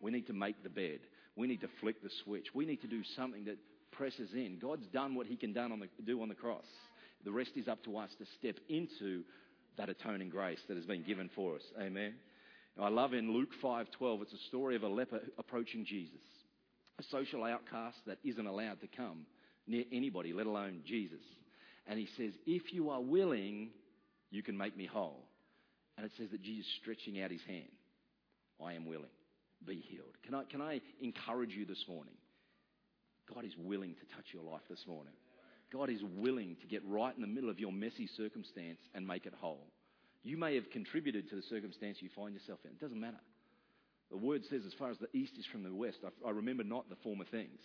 We 0.00 0.10
need 0.10 0.26
to 0.26 0.32
make 0.32 0.62
the 0.62 0.68
bed. 0.68 1.00
We 1.36 1.46
need 1.46 1.60
to 1.62 1.68
flick 1.80 2.02
the 2.02 2.10
switch. 2.24 2.46
We 2.54 2.66
need 2.66 2.80
to 2.82 2.86
do 2.86 3.02
something 3.16 3.44
that 3.46 3.58
presses 3.92 4.30
in. 4.32 4.58
God's 4.60 4.86
done 4.88 5.14
what 5.14 5.26
he 5.26 5.36
can 5.36 5.52
done 5.52 5.72
on 5.72 5.80
the, 5.80 5.88
do 6.04 6.20
on 6.22 6.28
the 6.28 6.34
cross. 6.34 6.66
The 7.24 7.32
rest 7.32 7.52
is 7.56 7.68
up 7.68 7.82
to 7.84 7.96
us 7.96 8.10
to 8.18 8.26
step 8.38 8.56
into 8.68 9.22
that 9.76 9.88
atoning 9.88 10.30
grace 10.30 10.60
that 10.68 10.76
has 10.76 10.86
been 10.86 11.02
given 11.02 11.30
for 11.34 11.56
us. 11.56 11.62
Amen. 11.80 12.14
Now, 12.76 12.84
I 12.84 12.88
love 12.88 13.14
in 13.14 13.32
Luke 13.32 13.50
5:12, 13.62 14.22
it's 14.22 14.32
a 14.32 14.48
story 14.48 14.76
of 14.76 14.82
a 14.82 14.88
leper 14.88 15.20
approaching 15.38 15.84
Jesus, 15.84 16.20
a 16.98 17.02
social 17.04 17.44
outcast 17.44 17.96
that 18.06 18.18
isn't 18.24 18.46
allowed 18.46 18.80
to 18.80 18.88
come 18.88 19.26
near 19.66 19.84
anybody, 19.92 20.32
let 20.32 20.46
alone 20.46 20.82
Jesus. 20.84 21.22
And 21.86 21.98
he 21.98 22.08
says, 22.16 22.32
If 22.46 22.72
you 22.72 22.90
are 22.90 23.00
willing, 23.00 23.70
you 24.30 24.42
can 24.42 24.56
make 24.56 24.76
me 24.76 24.86
whole. 24.86 25.24
And 25.96 26.04
it 26.04 26.12
says 26.16 26.30
that 26.30 26.42
Jesus 26.42 26.66
stretching 26.80 27.20
out 27.20 27.30
his 27.30 27.42
hand. 27.46 27.70
I 28.64 28.74
am 28.74 28.86
willing. 28.86 29.10
Be 29.66 29.82
healed. 29.88 30.14
Can 30.24 30.34
I, 30.34 30.44
can 30.44 30.60
I 30.60 30.80
encourage 31.00 31.52
you 31.52 31.64
this 31.64 31.84
morning? 31.88 32.14
God 33.32 33.44
is 33.44 33.52
willing 33.58 33.94
to 33.94 34.16
touch 34.16 34.26
your 34.32 34.42
life 34.42 34.62
this 34.68 34.84
morning. 34.86 35.14
God 35.72 35.90
is 35.90 36.00
willing 36.16 36.56
to 36.60 36.66
get 36.66 36.82
right 36.86 37.14
in 37.14 37.22
the 37.22 37.28
middle 37.28 37.50
of 37.50 37.58
your 37.58 37.72
messy 37.72 38.08
circumstance 38.16 38.78
and 38.94 39.06
make 39.06 39.26
it 39.26 39.32
whole. 39.40 39.66
You 40.22 40.36
may 40.36 40.54
have 40.54 40.70
contributed 40.70 41.28
to 41.30 41.36
the 41.36 41.42
circumstance 41.42 41.98
you 42.00 42.10
find 42.14 42.34
yourself 42.34 42.60
in. 42.64 42.70
It 42.70 42.80
doesn't 42.80 43.00
matter. 43.00 43.20
The 44.10 44.16
word 44.16 44.42
says, 44.48 44.62
as 44.66 44.72
far 44.78 44.90
as 44.90 44.98
the 44.98 45.08
east 45.16 45.32
is 45.38 45.46
from 45.46 45.62
the 45.62 45.74
west, 45.74 45.98
I, 46.04 46.28
I 46.28 46.30
remember 46.30 46.64
not 46.64 46.88
the 46.88 46.96
former 46.96 47.24
things. 47.24 47.60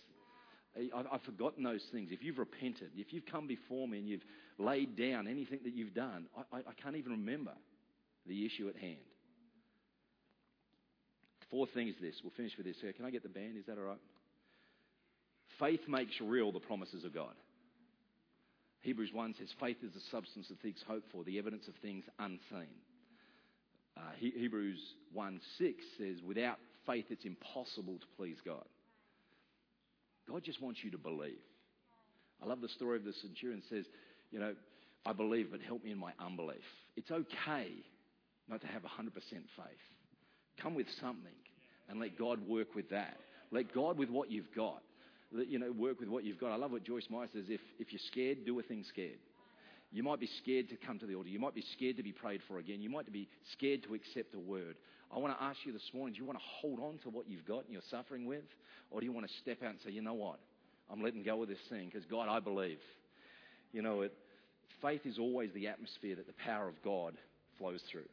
I, 0.76 1.04
I've 1.12 1.22
forgotten 1.22 1.62
those 1.62 1.84
things. 1.92 2.10
If 2.12 2.22
you've 2.22 2.38
repented, 2.38 2.90
if 2.96 3.12
you've 3.12 3.26
come 3.26 3.46
before 3.46 3.86
me 3.86 3.98
and 3.98 4.08
you've 4.08 4.24
laid 4.58 4.96
down 4.96 5.26
anything 5.26 5.60
that 5.64 5.74
you've 5.74 5.94
done, 5.94 6.26
I, 6.36 6.56
I, 6.56 6.60
I 6.60 6.72
can't 6.82 6.96
even 6.96 7.12
remember 7.12 7.52
the 8.26 8.46
issue 8.46 8.68
at 8.68 8.76
hand. 8.76 8.96
Fourth 11.50 11.70
thing 11.74 11.88
is 11.88 11.96
this. 12.00 12.14
We'll 12.22 12.32
finish 12.36 12.52
with 12.56 12.66
this. 12.66 12.76
Here, 12.80 12.92
Can 12.92 13.04
I 13.04 13.10
get 13.10 13.22
the 13.22 13.28
band? 13.28 13.56
Is 13.58 13.66
that 13.66 13.78
all 13.78 13.84
right? 13.84 13.98
Faith 15.58 15.80
makes 15.88 16.14
real 16.20 16.52
the 16.52 16.60
promises 16.60 17.04
of 17.04 17.12
God. 17.12 17.34
Hebrews 18.82 19.10
1 19.12 19.34
says, 19.38 19.48
Faith 19.60 19.76
is 19.82 19.92
the 19.92 20.00
substance 20.10 20.48
of 20.50 20.58
things 20.58 20.82
hoped 20.86 21.10
for, 21.12 21.22
the 21.24 21.38
evidence 21.38 21.68
of 21.68 21.74
things 21.82 22.04
unseen. 22.18 22.72
Uh, 23.96 24.00
he, 24.16 24.30
Hebrews 24.30 24.80
1 25.12 25.40
6 25.58 25.74
says, 25.98 26.16
Without 26.26 26.58
faith, 26.86 27.06
it's 27.10 27.24
impossible 27.24 27.98
to 27.98 28.06
please 28.16 28.36
God. 28.44 28.64
God 30.28 30.44
just 30.44 30.62
wants 30.62 30.80
you 30.82 30.90
to 30.92 30.98
believe. 30.98 31.42
I 32.42 32.46
love 32.46 32.60
the 32.60 32.68
story 32.68 32.96
of 32.96 33.04
the 33.04 33.12
centurion 33.20 33.62
says, 33.68 33.84
You 34.30 34.38
know, 34.38 34.54
I 35.04 35.12
believe, 35.12 35.48
but 35.50 35.60
help 35.60 35.84
me 35.84 35.90
in 35.90 35.98
my 35.98 36.12
unbelief. 36.18 36.64
It's 36.96 37.10
okay 37.10 37.68
not 38.48 38.60
to 38.62 38.66
have 38.66 38.82
100% 38.82 39.12
faith. 39.12 39.84
Come 40.62 40.74
with 40.74 40.86
something 41.00 41.32
and 41.88 42.00
let 42.00 42.18
God 42.18 42.46
work 42.46 42.74
with 42.74 42.90
that. 42.90 43.16
Let 43.50 43.74
God 43.74 43.98
with 43.98 44.10
what 44.10 44.30
you've 44.30 44.52
got. 44.54 44.82
Let, 45.32 45.48
you 45.48 45.58
know, 45.58 45.72
work 45.72 46.00
with 46.00 46.08
what 46.08 46.24
you've 46.24 46.38
got. 46.40 46.52
I 46.52 46.56
love 46.56 46.72
what 46.72 46.84
Joyce 46.84 47.06
Meyer 47.10 47.28
says. 47.32 47.44
If, 47.48 47.60
if 47.78 47.92
you're 47.92 48.00
scared, 48.10 48.44
do 48.44 48.58
a 48.58 48.62
thing 48.62 48.84
scared. 48.88 49.18
You 49.92 50.02
might 50.02 50.20
be 50.20 50.28
scared 50.42 50.68
to 50.68 50.76
come 50.76 50.98
to 51.00 51.06
the 51.06 51.14
altar. 51.16 51.28
You 51.28 51.40
might 51.40 51.54
be 51.54 51.64
scared 51.76 51.96
to 51.96 52.02
be 52.02 52.12
prayed 52.12 52.40
for 52.46 52.58
again. 52.58 52.80
You 52.80 52.90
might 52.90 53.10
be 53.12 53.28
scared 53.52 53.82
to 53.84 53.94
accept 53.94 54.34
a 54.34 54.38
word. 54.38 54.76
I 55.14 55.18
want 55.18 55.36
to 55.36 55.42
ask 55.42 55.58
you 55.64 55.72
this 55.72 55.90
morning 55.92 56.14
do 56.14 56.20
you 56.20 56.26
want 56.26 56.38
to 56.38 56.44
hold 56.60 56.78
on 56.78 56.98
to 57.02 57.10
what 57.10 57.28
you've 57.28 57.44
got 57.44 57.64
and 57.64 57.72
you're 57.72 57.82
suffering 57.90 58.24
with? 58.26 58.44
Or 58.90 59.00
do 59.00 59.06
you 59.06 59.12
want 59.12 59.26
to 59.26 59.32
step 59.42 59.62
out 59.64 59.70
and 59.70 59.78
say, 59.84 59.90
you 59.90 60.02
know 60.02 60.14
what? 60.14 60.38
I'm 60.90 61.02
letting 61.02 61.22
go 61.22 61.42
of 61.42 61.48
this 61.48 61.58
thing 61.68 61.86
because, 61.86 62.04
God, 62.06 62.28
I 62.28 62.40
believe. 62.40 62.78
You 63.72 63.82
know, 63.82 64.02
it, 64.02 64.12
faith 64.82 65.02
is 65.04 65.18
always 65.18 65.50
the 65.54 65.68
atmosphere 65.68 66.16
that 66.16 66.26
the 66.26 66.34
power 66.44 66.68
of 66.68 66.74
God 66.84 67.14
flows 67.58 67.80
through. 67.90 68.08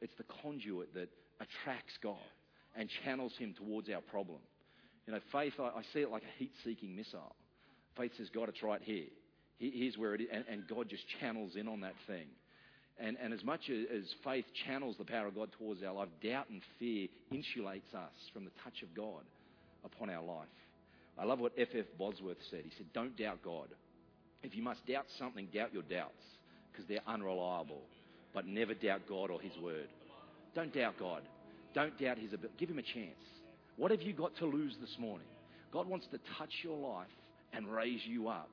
It's 0.00 0.14
the 0.16 0.24
conduit 0.42 0.92
that 0.94 1.08
attracts 1.40 1.94
God 2.02 2.16
and 2.76 2.88
channels 3.04 3.32
Him 3.38 3.54
towards 3.56 3.88
our 3.88 4.00
problem. 4.00 4.38
You 5.06 5.12
know, 5.12 5.20
faith, 5.32 5.54
I, 5.58 5.64
I 5.64 5.82
see 5.92 6.00
it 6.00 6.10
like 6.10 6.22
a 6.22 6.38
heat 6.38 6.52
seeking 6.64 6.96
missile. 6.96 7.34
Faith 7.96 8.12
says, 8.16 8.28
God, 8.34 8.48
it's 8.48 8.62
right 8.62 8.80
here. 8.82 9.06
Here's 9.58 9.96
where 9.96 10.14
it 10.14 10.22
is. 10.22 10.28
And, 10.32 10.44
and 10.50 10.68
God 10.68 10.88
just 10.88 11.04
channels 11.20 11.52
in 11.56 11.68
on 11.68 11.80
that 11.80 11.94
thing. 12.06 12.26
And, 12.98 13.16
and 13.22 13.32
as 13.32 13.42
much 13.44 13.70
as, 13.70 14.04
faith 14.24 14.44
channels 14.66 14.96
the 14.98 15.04
power 15.04 15.26
of 15.26 15.34
God 15.34 15.50
towards 15.58 15.82
our 15.82 15.92
life, 15.92 16.08
doubt 16.22 16.48
and 16.48 16.62
fear 16.78 17.08
insulates 17.32 17.92
us 17.94 18.12
from 18.32 18.44
the 18.44 18.50
touch 18.62 18.82
of 18.82 18.94
God 18.94 19.22
upon 19.84 20.10
our 20.10 20.22
life. 20.22 20.46
I 21.18 21.24
love 21.24 21.38
what 21.38 21.52
F.F. 21.56 21.80
F. 21.80 21.84
Bosworth 21.98 22.38
said. 22.50 22.62
He 22.64 22.72
said, 22.76 22.86
Don't 22.92 23.16
doubt 23.16 23.42
God. 23.44 23.68
If 24.42 24.54
you 24.54 24.62
must 24.62 24.84
doubt 24.86 25.06
something, 25.18 25.48
doubt 25.54 25.72
your 25.72 25.82
doubts 25.82 26.12
because 26.70 26.86
they're 26.88 26.98
unreliable. 27.06 27.82
But 28.32 28.46
never 28.46 28.74
doubt 28.74 29.02
God 29.08 29.30
or 29.30 29.40
His 29.40 29.56
word. 29.62 29.88
Don't 30.54 30.72
doubt 30.72 30.94
God. 30.98 31.22
Don't 31.74 31.98
doubt 31.98 32.18
His 32.18 32.32
ability. 32.32 32.54
Give 32.58 32.70
Him 32.70 32.78
a 32.78 32.82
chance. 32.82 33.18
What 33.76 33.90
have 33.90 34.02
you 34.02 34.12
got 34.12 34.36
to 34.36 34.46
lose 34.46 34.74
this 34.80 34.96
morning? 34.98 35.26
God 35.72 35.88
wants 35.88 36.06
to 36.12 36.18
touch 36.38 36.52
your 36.62 36.76
life 36.76 37.08
and 37.52 37.70
raise 37.70 38.00
you 38.06 38.28
up. 38.28 38.48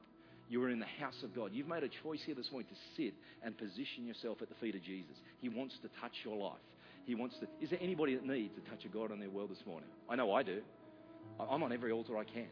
You 0.50 0.62
are 0.64 0.70
in 0.70 0.80
the 0.80 0.86
house 1.00 1.16
of 1.24 1.34
God. 1.34 1.52
You've 1.54 1.68
made 1.68 1.84
a 1.84 1.90
choice 2.04 2.20
here 2.26 2.36
this 2.36 2.52
morning 2.52 2.68
to 2.70 3.02
sit 3.02 3.14
and 3.44 3.58
position 3.58 4.06
yourself 4.06 4.40
at 4.42 4.50
the 4.50 4.56
feet 4.56 4.76
of 4.76 4.84
Jesus. 4.84 5.16
He 5.40 5.48
wants 5.48 5.76
to 5.82 5.90
touch 6.02 6.12
your 6.26 6.36
life. 6.36 6.60
He 7.06 7.16
wants 7.16 7.36
to. 7.40 7.48
Is 7.64 7.70
there 7.70 7.80
anybody 7.82 8.16
that 8.16 8.26
needs 8.26 8.54
a 8.58 8.70
touch 8.70 8.84
of 8.84 8.92
God 8.92 9.12
in 9.12 9.20
their 9.20 9.30
world 9.30 9.50
this 9.50 9.66
morning? 9.66 9.88
I 10.10 10.16
know 10.16 10.34
I 10.34 10.44
do. 10.44 10.62
I'm 11.40 11.64
on 11.64 11.72
every 11.72 11.92
altar 11.92 12.18
I 12.18 12.24
can. 12.24 12.44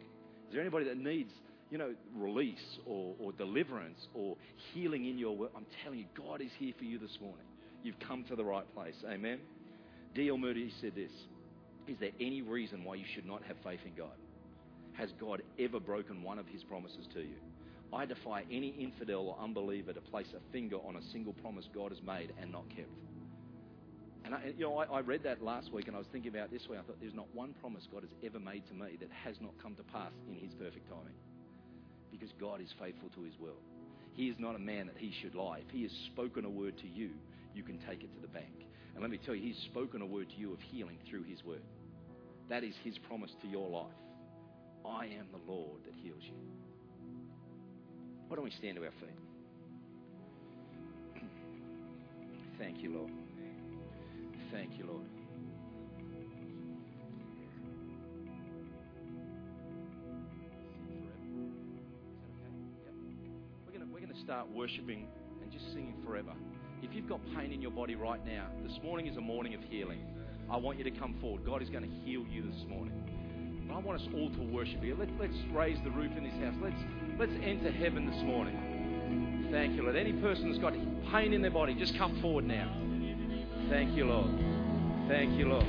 Is 0.48 0.54
there 0.54 0.62
anybody 0.62 0.86
that 0.86 0.98
needs, 0.98 1.32
you 1.70 1.78
know, 1.78 1.94
release 2.16 2.80
or, 2.86 3.16
or 3.20 3.32
deliverance 3.34 4.00
or 4.14 4.38
healing 4.74 5.06
in 5.06 5.18
your 5.18 5.36
world? 5.36 5.52
I'm 5.56 5.66
telling 5.84 6.00
you, 6.00 6.06
God 6.16 6.42
is 6.42 6.52
here 6.58 6.74
for 6.78 6.86
you 6.86 7.00
this 7.00 7.18
morning. 7.20 7.46
You've 7.84 8.00
come 8.00 8.24
to 8.26 8.36
the 8.36 8.44
right 8.44 8.66
place. 8.74 8.96
Amen. 9.10 9.40
D.L. 10.16 10.38
Moody 10.38 10.72
said 10.82 10.94
this 10.96 11.12
Is 11.88 11.98
there 12.00 12.12
any 12.20 12.42
reason 12.42 12.84
why 12.84 12.96
you 12.96 13.06
should 13.14 13.26
not 13.26 13.44
have 13.44 13.58
faith 13.64 13.80
in 13.86 13.94
God? 13.96 14.18
Has 14.94 15.10
God 15.20 15.42
ever 15.58 15.80
broken 15.80 16.24
one 16.24 16.40
of 16.40 16.48
his 16.48 16.64
promises 16.64 17.08
to 17.14 17.22
you? 17.22 17.38
I 17.92 18.06
defy 18.06 18.44
any 18.52 18.70
infidel 18.70 19.30
or 19.30 19.44
unbeliever 19.44 19.94
to 19.94 20.02
place 20.02 20.28
a 20.36 20.52
finger 20.52 20.76
on 20.78 20.98
a 20.98 21.02
single 21.12 21.34
promise 21.34 21.66
God 21.74 21.92
has 21.92 22.02
made 22.04 22.34
and 22.40 22.52
not 22.52 22.68
kept. 22.70 22.90
And 24.26 24.36
I, 24.36 24.54
you 24.58 24.66
know, 24.66 24.78
I, 24.78 24.86
I, 24.86 25.00
read 25.00 25.24
that 25.24 25.42
last 25.42 25.72
week 25.74 25.88
and 25.88 25.96
I 25.96 26.00
was 26.00 26.08
thinking 26.12 26.36
about 26.36 26.52
this 26.52 26.68
way. 26.68 26.78
I 26.78 26.82
thought 26.82 26.98
there's 27.00 27.16
not 27.16 27.34
one 27.34 27.56
promise 27.62 27.88
God 27.92 28.04
has 28.04 28.12
ever 28.24 28.40
made 28.40 28.68
to 28.68 28.74
me 28.74 28.98
that 29.00 29.10
has 29.24 29.36
not 29.42 29.54
come 29.62 29.76
to 29.76 29.84
pass 29.84 30.12
in 30.28 30.36
His 30.36 30.54
perfect 30.54 30.88
timing. 30.88 31.16
Because 32.12 32.30
God 32.40 32.62
is 32.62 32.70
faithful 32.80 33.10
to 33.16 33.24
His 33.24 33.34
will. 33.40 33.58
He 34.14 34.28
is 34.28 34.36
not 34.38 34.56
a 34.56 34.60
man 34.60 34.88
that 34.88 34.98
He 34.98 35.14
should 35.22 35.34
lie. 35.34 35.60
If 35.66 35.72
He 35.72 35.84
has 35.84 35.92
spoken 36.14 36.46
a 36.46 36.50
word 36.50 36.78
to 36.80 36.88
you, 36.88 37.12
you 37.54 37.64
can 37.64 37.80
take 37.88 38.04
it 38.04 38.14
to 38.14 38.22
the 38.22 38.28
bank. 38.28 38.68
And 38.94 39.02
let 39.02 39.12
me 39.12 39.20
tell 39.24 39.36
you, 39.36 39.42
He's 39.42 39.62
spoken 39.66 40.02
a 40.02 40.06
word 40.06 40.30
to 40.30 40.36
you 40.36 40.54
of 40.54 40.60
healing 40.62 40.98
through 41.10 41.24
His 41.24 41.44
word. 41.44 41.62
That 42.50 42.64
is 42.64 42.74
His 42.84 42.98
promise 42.98 43.32
to 43.42 43.48
your 43.48 43.70
life. 43.70 43.94
I 44.86 45.06
am 45.06 45.28
the 45.32 45.52
Lord 45.52 45.84
that 45.86 45.94
heals 45.96 46.22
you. 46.22 46.34
Why 48.28 48.36
don't 48.36 48.46
we 48.46 48.52
stand 48.52 48.78
to 48.78 48.84
our 48.84 48.92
feet? 48.92 49.10
Thank 52.60 52.82
you, 52.82 52.94
Lord. 52.94 53.12
Thank 54.52 54.78
you, 54.78 54.86
Lord. 54.86 55.06
We're 64.00 64.06
going 64.06 64.14
to 64.14 64.20
start 64.22 64.50
worshiping 64.50 65.08
and 65.42 65.52
just 65.52 65.74
singing 65.74 65.96
forever. 66.06 66.32
If 66.82 66.94
you've 66.94 67.10
got 67.10 67.20
pain 67.36 67.52
in 67.52 67.62
your 67.62 67.72
body 67.72 67.96
right 67.96 68.26
now, 68.26 68.48
this 68.66 68.80
morning 68.82 69.08
is 69.08 69.18
a 69.18 69.22
morning 69.22 69.54
of 69.54 69.62
healing. 69.70 70.00
I 70.50 70.56
want 70.56 70.78
you 70.78 70.86
to 70.86 70.92
come 70.92 71.16
forward. 71.20 71.46
God 71.46 71.62
is 71.62 71.70
going 71.70 71.84
to 71.84 71.90
heal 72.06 72.26
you 72.32 72.50
this 72.50 72.64
morning. 72.70 72.94
But 73.68 73.76
I 73.76 73.80
want 73.80 74.02
us 74.02 74.08
all 74.16 74.30
to 74.30 74.42
worship 74.42 74.82
here. 74.82 74.96
Let, 74.98 75.10
let's 75.20 75.36
raise 75.52 75.78
the 75.84 75.92
roof 75.92 76.12
in 76.18 76.24
this 76.24 76.34
house. 76.42 76.56
Let's, 76.62 76.82
let's 77.20 77.34
enter 77.44 77.70
heaven 77.70 78.10
this 78.10 78.22
morning. 78.24 79.48
Thank 79.52 79.76
you, 79.76 79.84
Lord. 79.84 79.98
Any 79.98 80.14
person 80.14 80.48
that's 80.48 80.60
got 80.60 80.74
pain 81.12 81.34
in 81.34 81.42
their 81.42 81.52
body, 81.52 81.74
just 81.74 81.98
come 81.98 82.20
forward 82.22 82.46
now. 82.46 82.72
Thank 83.70 83.96
you, 83.98 84.06
Lord. 84.06 84.30
Thank 85.10 85.38
you, 85.38 85.50
Lord. 85.50 85.66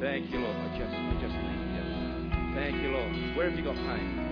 Thank 0.00 0.30
you, 0.30 0.40
Lord. 0.40 0.56
I 0.56 0.78
just, 0.78 0.92
I 0.92 1.12
just 1.22 1.34
need 1.34 1.66
you. 1.72 2.54
Thank 2.54 2.82
you, 2.82 2.90
Lord. 2.90 3.36
Where 3.36 3.48
have 3.48 3.58
you 3.58 3.64
got 3.64 3.76
pain? 3.76 4.25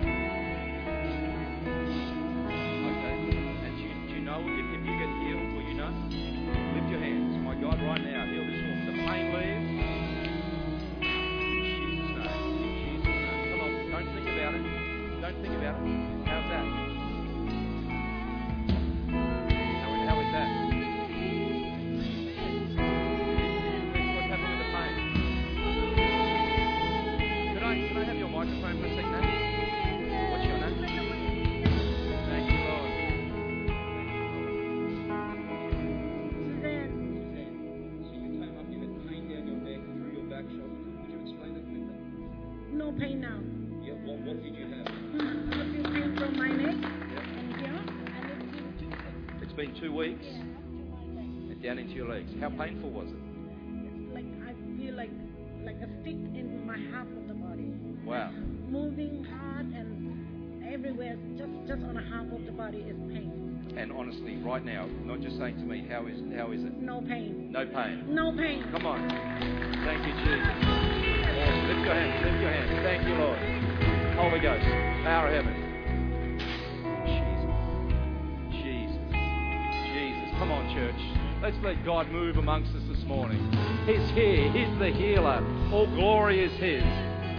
How 52.40 52.50
painful 52.50 52.90
was 52.90 53.08
it? 53.08 53.22
It's 53.96 54.14
like 54.14 54.26
I 54.44 54.52
feel 54.78 54.94
like 54.94 55.10
like 55.64 55.76
a 55.80 55.88
stick 56.02 56.20
in 56.36 56.66
my 56.66 56.76
half 56.92 57.06
of 57.06 57.28
the 57.28 57.34
body. 57.34 57.72
Wow. 58.04 58.30
Like 58.30 58.34
moving 58.68 59.24
hard 59.24 59.66
and 59.66 60.64
everywhere, 60.72 61.16
just 61.36 61.52
just 61.66 61.82
on 61.84 61.96
a 61.96 62.04
half 62.04 62.26
of 62.32 62.44
the 62.44 62.52
body 62.52 62.78
is 62.78 62.96
pain. 63.12 63.74
And 63.76 63.90
honestly, 63.90 64.36
right 64.44 64.64
now, 64.64 64.86
not 65.04 65.20
just 65.20 65.38
saying 65.38 65.56
to 65.56 65.64
me, 65.64 65.86
how 65.90 66.06
is 66.06 66.20
how 66.36 66.52
is 66.52 66.62
it? 66.62 66.80
No 66.80 67.00
pain. 67.00 67.50
No 67.50 67.66
pain. 67.66 68.04
No 68.08 68.30
pain. 68.32 68.64
Come 68.72 68.86
on. 68.86 69.00
Thank 69.84 70.06
you, 70.06 70.12
Jesus. 70.22 70.44
Lift 71.68 71.80
your 71.84 71.94
hands. 71.94 72.24
Lift 72.24 72.40
your 72.40 72.52
hands. 72.52 72.70
Thank 72.84 73.02
you, 73.08 73.14
Lord. 73.14 73.38
Holy 74.16 74.38
Ghost, 74.38 74.64
power 75.04 75.28
of 75.28 75.34
heaven. 75.34 75.73
Let's 81.44 81.60
let 81.62 81.84
God 81.84 82.08
move 82.08 82.38
amongst 82.38 82.72
us 82.72 82.80
this 82.88 83.04
morning. 83.04 83.36
He's 83.84 84.08
here. 84.16 84.50
He's 84.50 84.78
the 84.78 84.88
healer. 84.88 85.44
All 85.70 85.84
glory 85.92 86.42
is 86.42 86.50
His. 86.56 86.80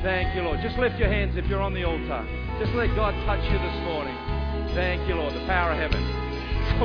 Thank 0.05 0.35
you, 0.35 0.43
Lord. 0.43 0.59
Just 0.61 0.77
lift 0.77 0.99
your 0.99 1.09
hands 1.09 1.35
if 1.35 1.47
you're 1.47 1.59
on 1.59 1.73
the 1.73 1.85
altar. 1.85 2.21
Just 2.61 2.69
let 2.77 2.93
God 2.93 3.17
touch 3.25 3.41
you 3.49 3.57
this 3.57 3.79
morning. 3.81 4.13
Thank 4.77 5.09
you, 5.09 5.15
Lord. 5.15 5.33
The 5.33 5.43
power 5.49 5.71
of 5.71 5.79
heaven. 5.81 6.05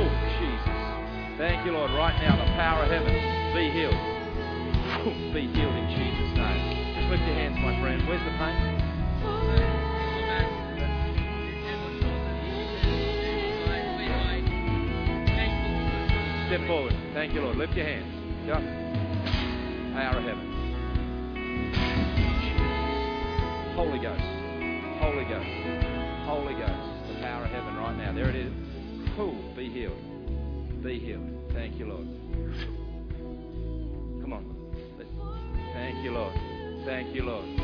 Oh, 0.01 0.09
Jesus. 0.41 1.37
Thank 1.37 1.63
you, 1.63 1.73
Lord. 1.73 1.91
Right 1.91 2.17
now, 2.25 2.41
the 2.41 2.51
power 2.57 2.81
of 2.81 2.89
heaven. 2.89 3.13
Be 3.53 3.69
healed. 3.69 3.93
Oh, 5.05 5.13
be 5.29 5.45
healed 5.45 5.77
in 5.77 5.87
Jesus' 5.93 6.33
name. 6.33 7.05
Just 7.05 7.05
lift 7.13 7.21
your 7.21 7.37
hands, 7.37 7.53
my 7.61 7.77
friend. 7.85 8.01
Where's 8.09 8.25
the 8.25 8.33
pain? 8.41 9.90
Step 16.51 16.67
forward. 16.67 16.93
Thank 17.13 17.33
you, 17.33 17.39
Lord. 17.39 17.55
Lift 17.55 17.73
your 17.75 17.85
hands. 17.85 18.11
Power 19.95 20.17
of 20.17 20.23
heaven. 20.25 20.51
Holy 23.73 23.99
Ghost. 23.99 24.21
Holy 24.99 25.23
Ghost. 25.31 25.47
Holy 26.27 26.53
Ghost. 26.55 27.07
The 27.07 27.21
power 27.23 27.45
of 27.45 27.51
heaven 27.51 27.77
right 27.77 27.95
now. 27.95 28.11
There 28.11 28.27
it 28.27 28.35
is. 28.35 28.51
Cool. 29.15 29.33
Be 29.55 29.69
healed. 29.69 29.95
Be 30.83 30.99
healed. 30.99 31.23
Thank 31.53 31.79
you, 31.79 31.85
Lord. 31.85 32.07
Come 34.21 34.33
on. 34.33 34.43
Thank 35.71 36.03
you, 36.03 36.11
Lord. 36.11 36.33
Thank 36.83 37.15
you, 37.15 37.23
Lord. 37.23 37.45
Be 37.45 37.61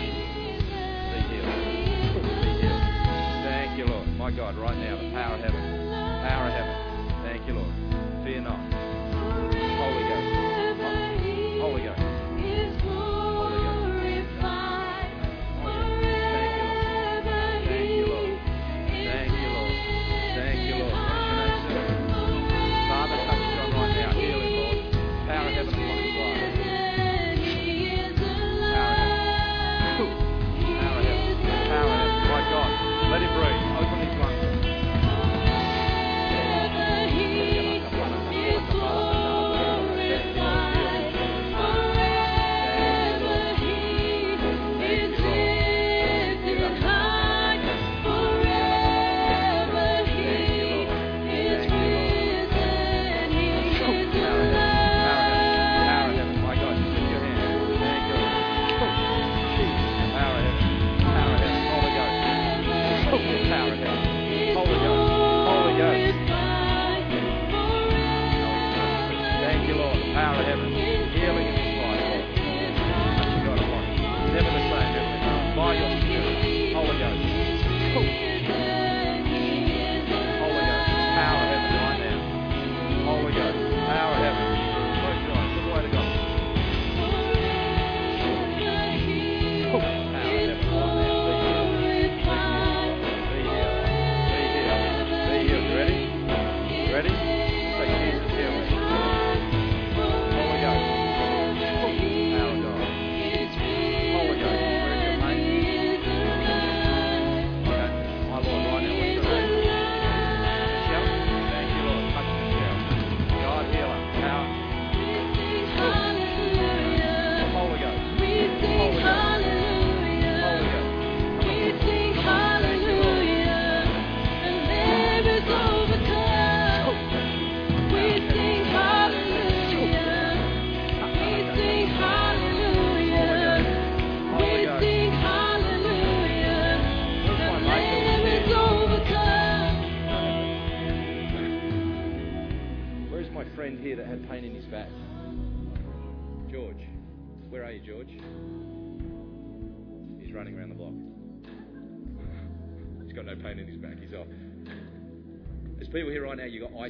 healed. 0.00 0.64
Be 1.12 1.20
healed. 1.28 1.52
Thank 3.44 3.76
you, 3.76 3.84
Lord. 3.84 4.08
My 4.16 4.30
God, 4.30 4.56
right 4.56 4.78
now, 4.78 4.96
the 4.96 5.10
power 5.10 5.34
of 5.34 5.40
heaven. 5.42 5.90
Power 6.26 6.46
of 6.46 6.52
heaven. 6.54 6.91
Lord. 8.40 8.91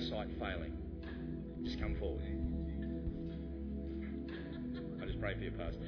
Eyesight 0.02 0.28
failing. 0.38 0.72
Just 1.62 1.80
come 1.80 1.96
forward. 1.98 2.22
I 5.00 5.06
just 5.06 5.20
pray 5.20 5.34
for 5.34 5.40
you, 5.40 5.52
Pastor. 5.52 5.78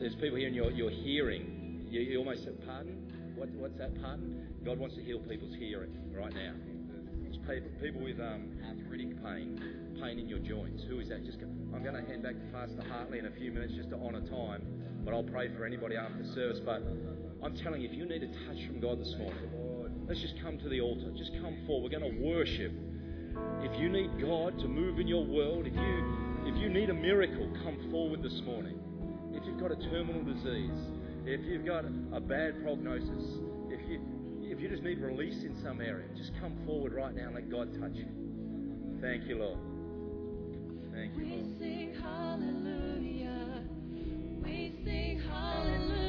There's 0.00 0.14
people 0.16 0.36
here 0.36 0.48
and 0.48 0.56
you're, 0.56 0.70
you're 0.70 0.90
hearing. 0.90 1.86
You, 1.88 2.00
you 2.00 2.18
almost 2.18 2.44
said, 2.44 2.64
pardon? 2.66 3.34
What, 3.36 3.50
what's 3.50 3.76
that, 3.78 4.00
pardon? 4.02 4.46
God 4.64 4.78
wants 4.78 4.96
to 4.96 5.02
heal 5.02 5.18
people's 5.20 5.54
hearing 5.54 5.94
right 6.12 6.32
now. 6.32 6.54
There's 7.22 7.38
people, 7.38 7.70
people 7.80 8.02
with 8.02 8.18
um, 8.18 8.50
arthritic 8.66 9.22
pain, 9.22 9.60
pain 10.00 10.18
in 10.18 10.28
your 10.28 10.40
joints. 10.40 10.82
Who 10.88 11.00
is 11.00 11.08
that? 11.10 11.24
Just 11.24 11.38
go, 11.38 11.46
I'm 11.74 11.82
going 11.82 11.94
to 11.94 12.02
hand 12.02 12.22
back 12.22 12.34
to 12.34 12.46
Pastor 12.52 12.82
Hartley 12.88 13.18
in 13.18 13.26
a 13.26 13.32
few 13.32 13.52
minutes 13.52 13.74
just 13.74 13.90
to 13.90 13.96
honour 13.96 14.26
time, 14.26 14.66
but 15.04 15.14
I'll 15.14 15.22
pray 15.22 15.54
for 15.54 15.64
anybody 15.64 15.96
after 15.96 16.24
service. 16.34 16.60
But 16.64 16.82
I'm 17.42 17.56
telling 17.56 17.82
you, 17.82 17.88
if 17.88 17.94
you 17.94 18.06
need 18.06 18.22
a 18.22 18.28
touch 18.46 18.66
from 18.66 18.80
God 18.80 18.98
this 19.00 19.14
morning, 19.18 19.50
let's 20.06 20.20
just 20.20 20.34
come 20.42 20.58
to 20.58 20.68
the 20.68 20.80
altar. 20.80 21.10
Just 21.16 21.32
come 21.40 21.56
forward. 21.66 21.92
We're 21.92 21.98
going 21.98 22.16
to 22.16 22.22
worship. 22.22 22.72
If 23.62 23.80
you 23.80 23.88
need 23.88 24.20
God 24.20 24.58
to 24.60 24.68
move 24.68 24.98
in 24.98 25.08
your 25.08 25.24
world, 25.24 25.66
if 25.66 25.74
you 25.74 26.24
if 26.46 26.56
you 26.60 26.68
need 26.68 26.90
a 26.90 26.94
miracle, 26.94 27.50
come 27.64 27.90
forward 27.90 28.22
this 28.22 28.40
morning. 28.44 28.78
If 29.32 29.44
you've 29.46 29.58
got 29.58 29.72
a 29.72 29.76
terminal 29.76 30.22
disease, 30.22 30.78
if 31.24 31.40
you've 31.44 31.64
got 31.64 31.84
a 31.84 32.20
bad 32.20 32.62
prognosis, 32.62 33.40
if 33.68 33.80
you 33.88 34.00
if 34.42 34.60
you 34.60 34.68
just 34.68 34.82
need 34.82 34.98
release 34.98 35.42
in 35.42 35.56
some 35.62 35.80
area, 35.80 36.06
just 36.16 36.32
come 36.40 36.54
forward 36.66 36.92
right 36.92 37.14
now 37.14 37.26
and 37.26 37.34
let 37.34 37.50
God 37.50 37.72
touch 37.80 37.94
you. 37.94 38.06
Thank 39.00 39.24
you, 39.24 39.38
Lord. 39.38 39.58
Thank 40.92 41.16
you, 41.16 41.26
Lord. 41.26 41.44
We 41.44 41.58
sing 41.58 41.94
hallelujah. 42.00 43.64
We 44.44 44.72
sing 44.84 45.20
hallelujah. 45.28 46.03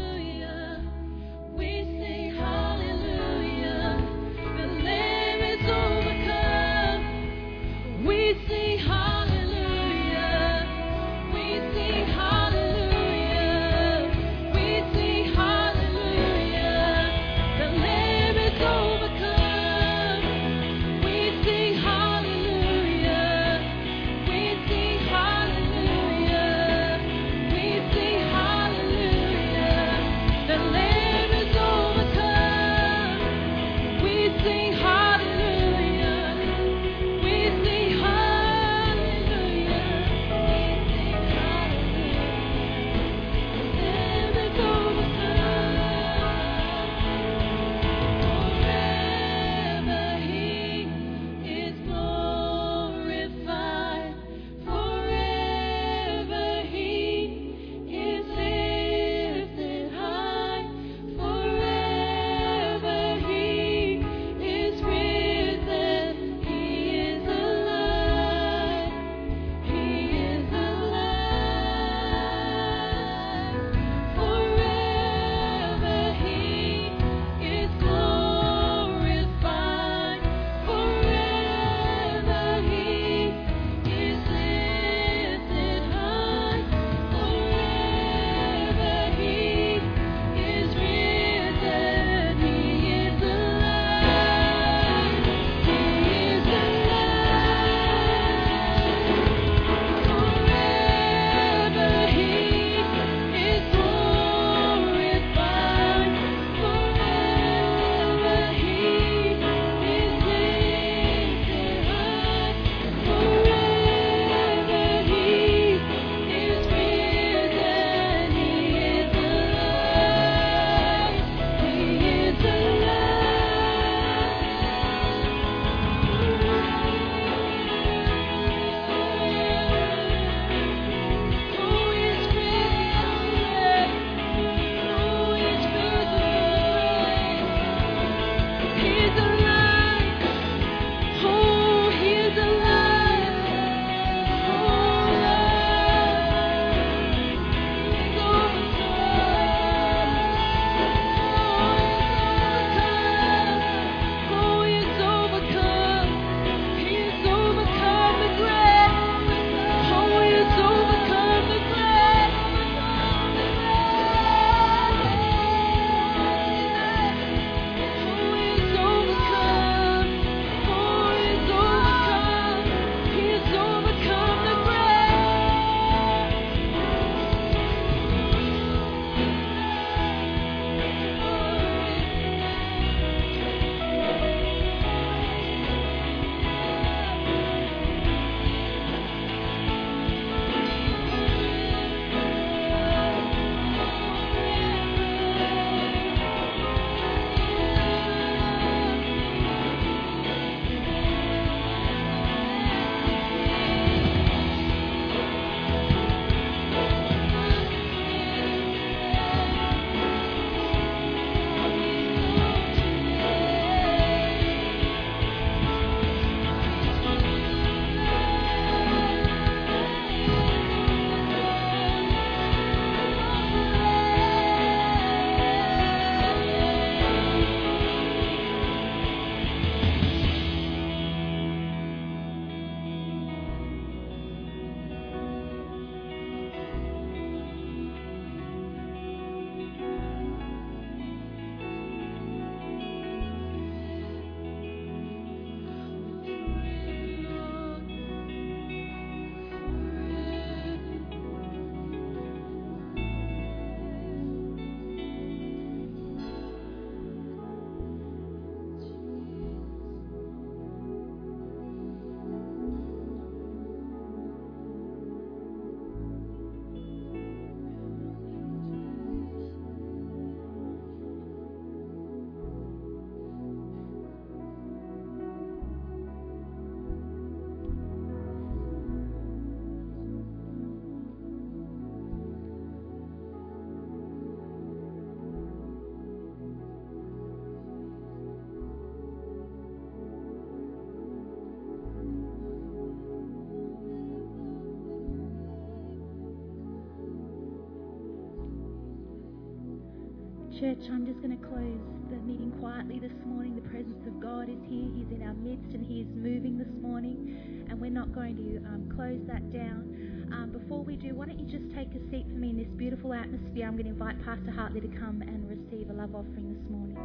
Church, 300.60 300.88
I'm 300.88 301.06
just 301.06 301.20
going 301.20 301.36
to 301.36 301.44
close 301.48 301.84
the 302.08 302.16
meeting 302.24 302.50
quietly 302.62 302.98
this 302.98 303.12
morning. 303.26 303.56
The 303.56 303.68
presence 303.68 304.08
of 304.08 304.22
God 304.22 304.48
is 304.48 304.56
here. 304.64 304.88
He's 304.96 305.12
in 305.12 305.20
our 305.28 305.34
midst 305.34 305.76
and 305.76 305.86
He 305.86 306.00
is 306.00 306.08
moving 306.16 306.58
this 306.58 306.72
morning. 306.80 307.68
And 307.68 307.76
we're 307.76 307.92
not 307.92 308.16
going 308.16 308.38
to 308.40 308.64
um, 308.64 308.88
close 308.96 309.20
that 309.28 309.52
down. 309.52 310.32
Um, 310.32 310.56
before 310.56 310.82
we 310.82 310.96
do, 310.96 311.14
why 311.14 311.26
don't 311.26 311.38
you 311.38 311.44
just 311.44 311.76
take 311.76 311.92
a 311.92 312.00
seat 312.08 312.24
for 312.32 312.40
me 312.40 312.52
in 312.52 312.58
this 312.58 312.72
beautiful 312.80 313.12
atmosphere? 313.12 313.68
I'm 313.68 313.76
going 313.76 313.84
to 313.84 314.00
invite 314.00 314.16
Pastor 314.24 314.50
Hartley 314.50 314.80
to 314.80 314.88
come 314.96 315.22
and 315.28 315.44
receive 315.44 315.90
a 315.90 315.94
love 315.94 316.16
offering 316.16 316.56
this 316.56 316.64
morning. 316.72 316.96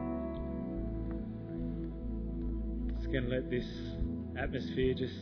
Just 3.03 3.11
going 3.11 3.25
to 3.25 3.31
let 3.35 3.51
this 3.51 3.67
atmosphere 4.39 4.95
just 4.95 5.19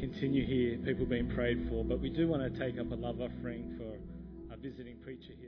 continue 0.00 0.48
here. 0.48 0.78
People 0.80 1.04
being 1.04 1.28
prayed 1.28 1.68
for, 1.68 1.84
but 1.84 2.00
we 2.00 2.08
do 2.08 2.26
want 2.26 2.40
to 2.40 2.48
take 2.58 2.80
up 2.80 2.90
a 2.90 2.96
love 2.96 3.20
offering 3.20 3.76
for 3.76 4.00
our 4.50 4.56
visiting 4.56 4.96
preacher 5.04 5.36
here. 5.38 5.43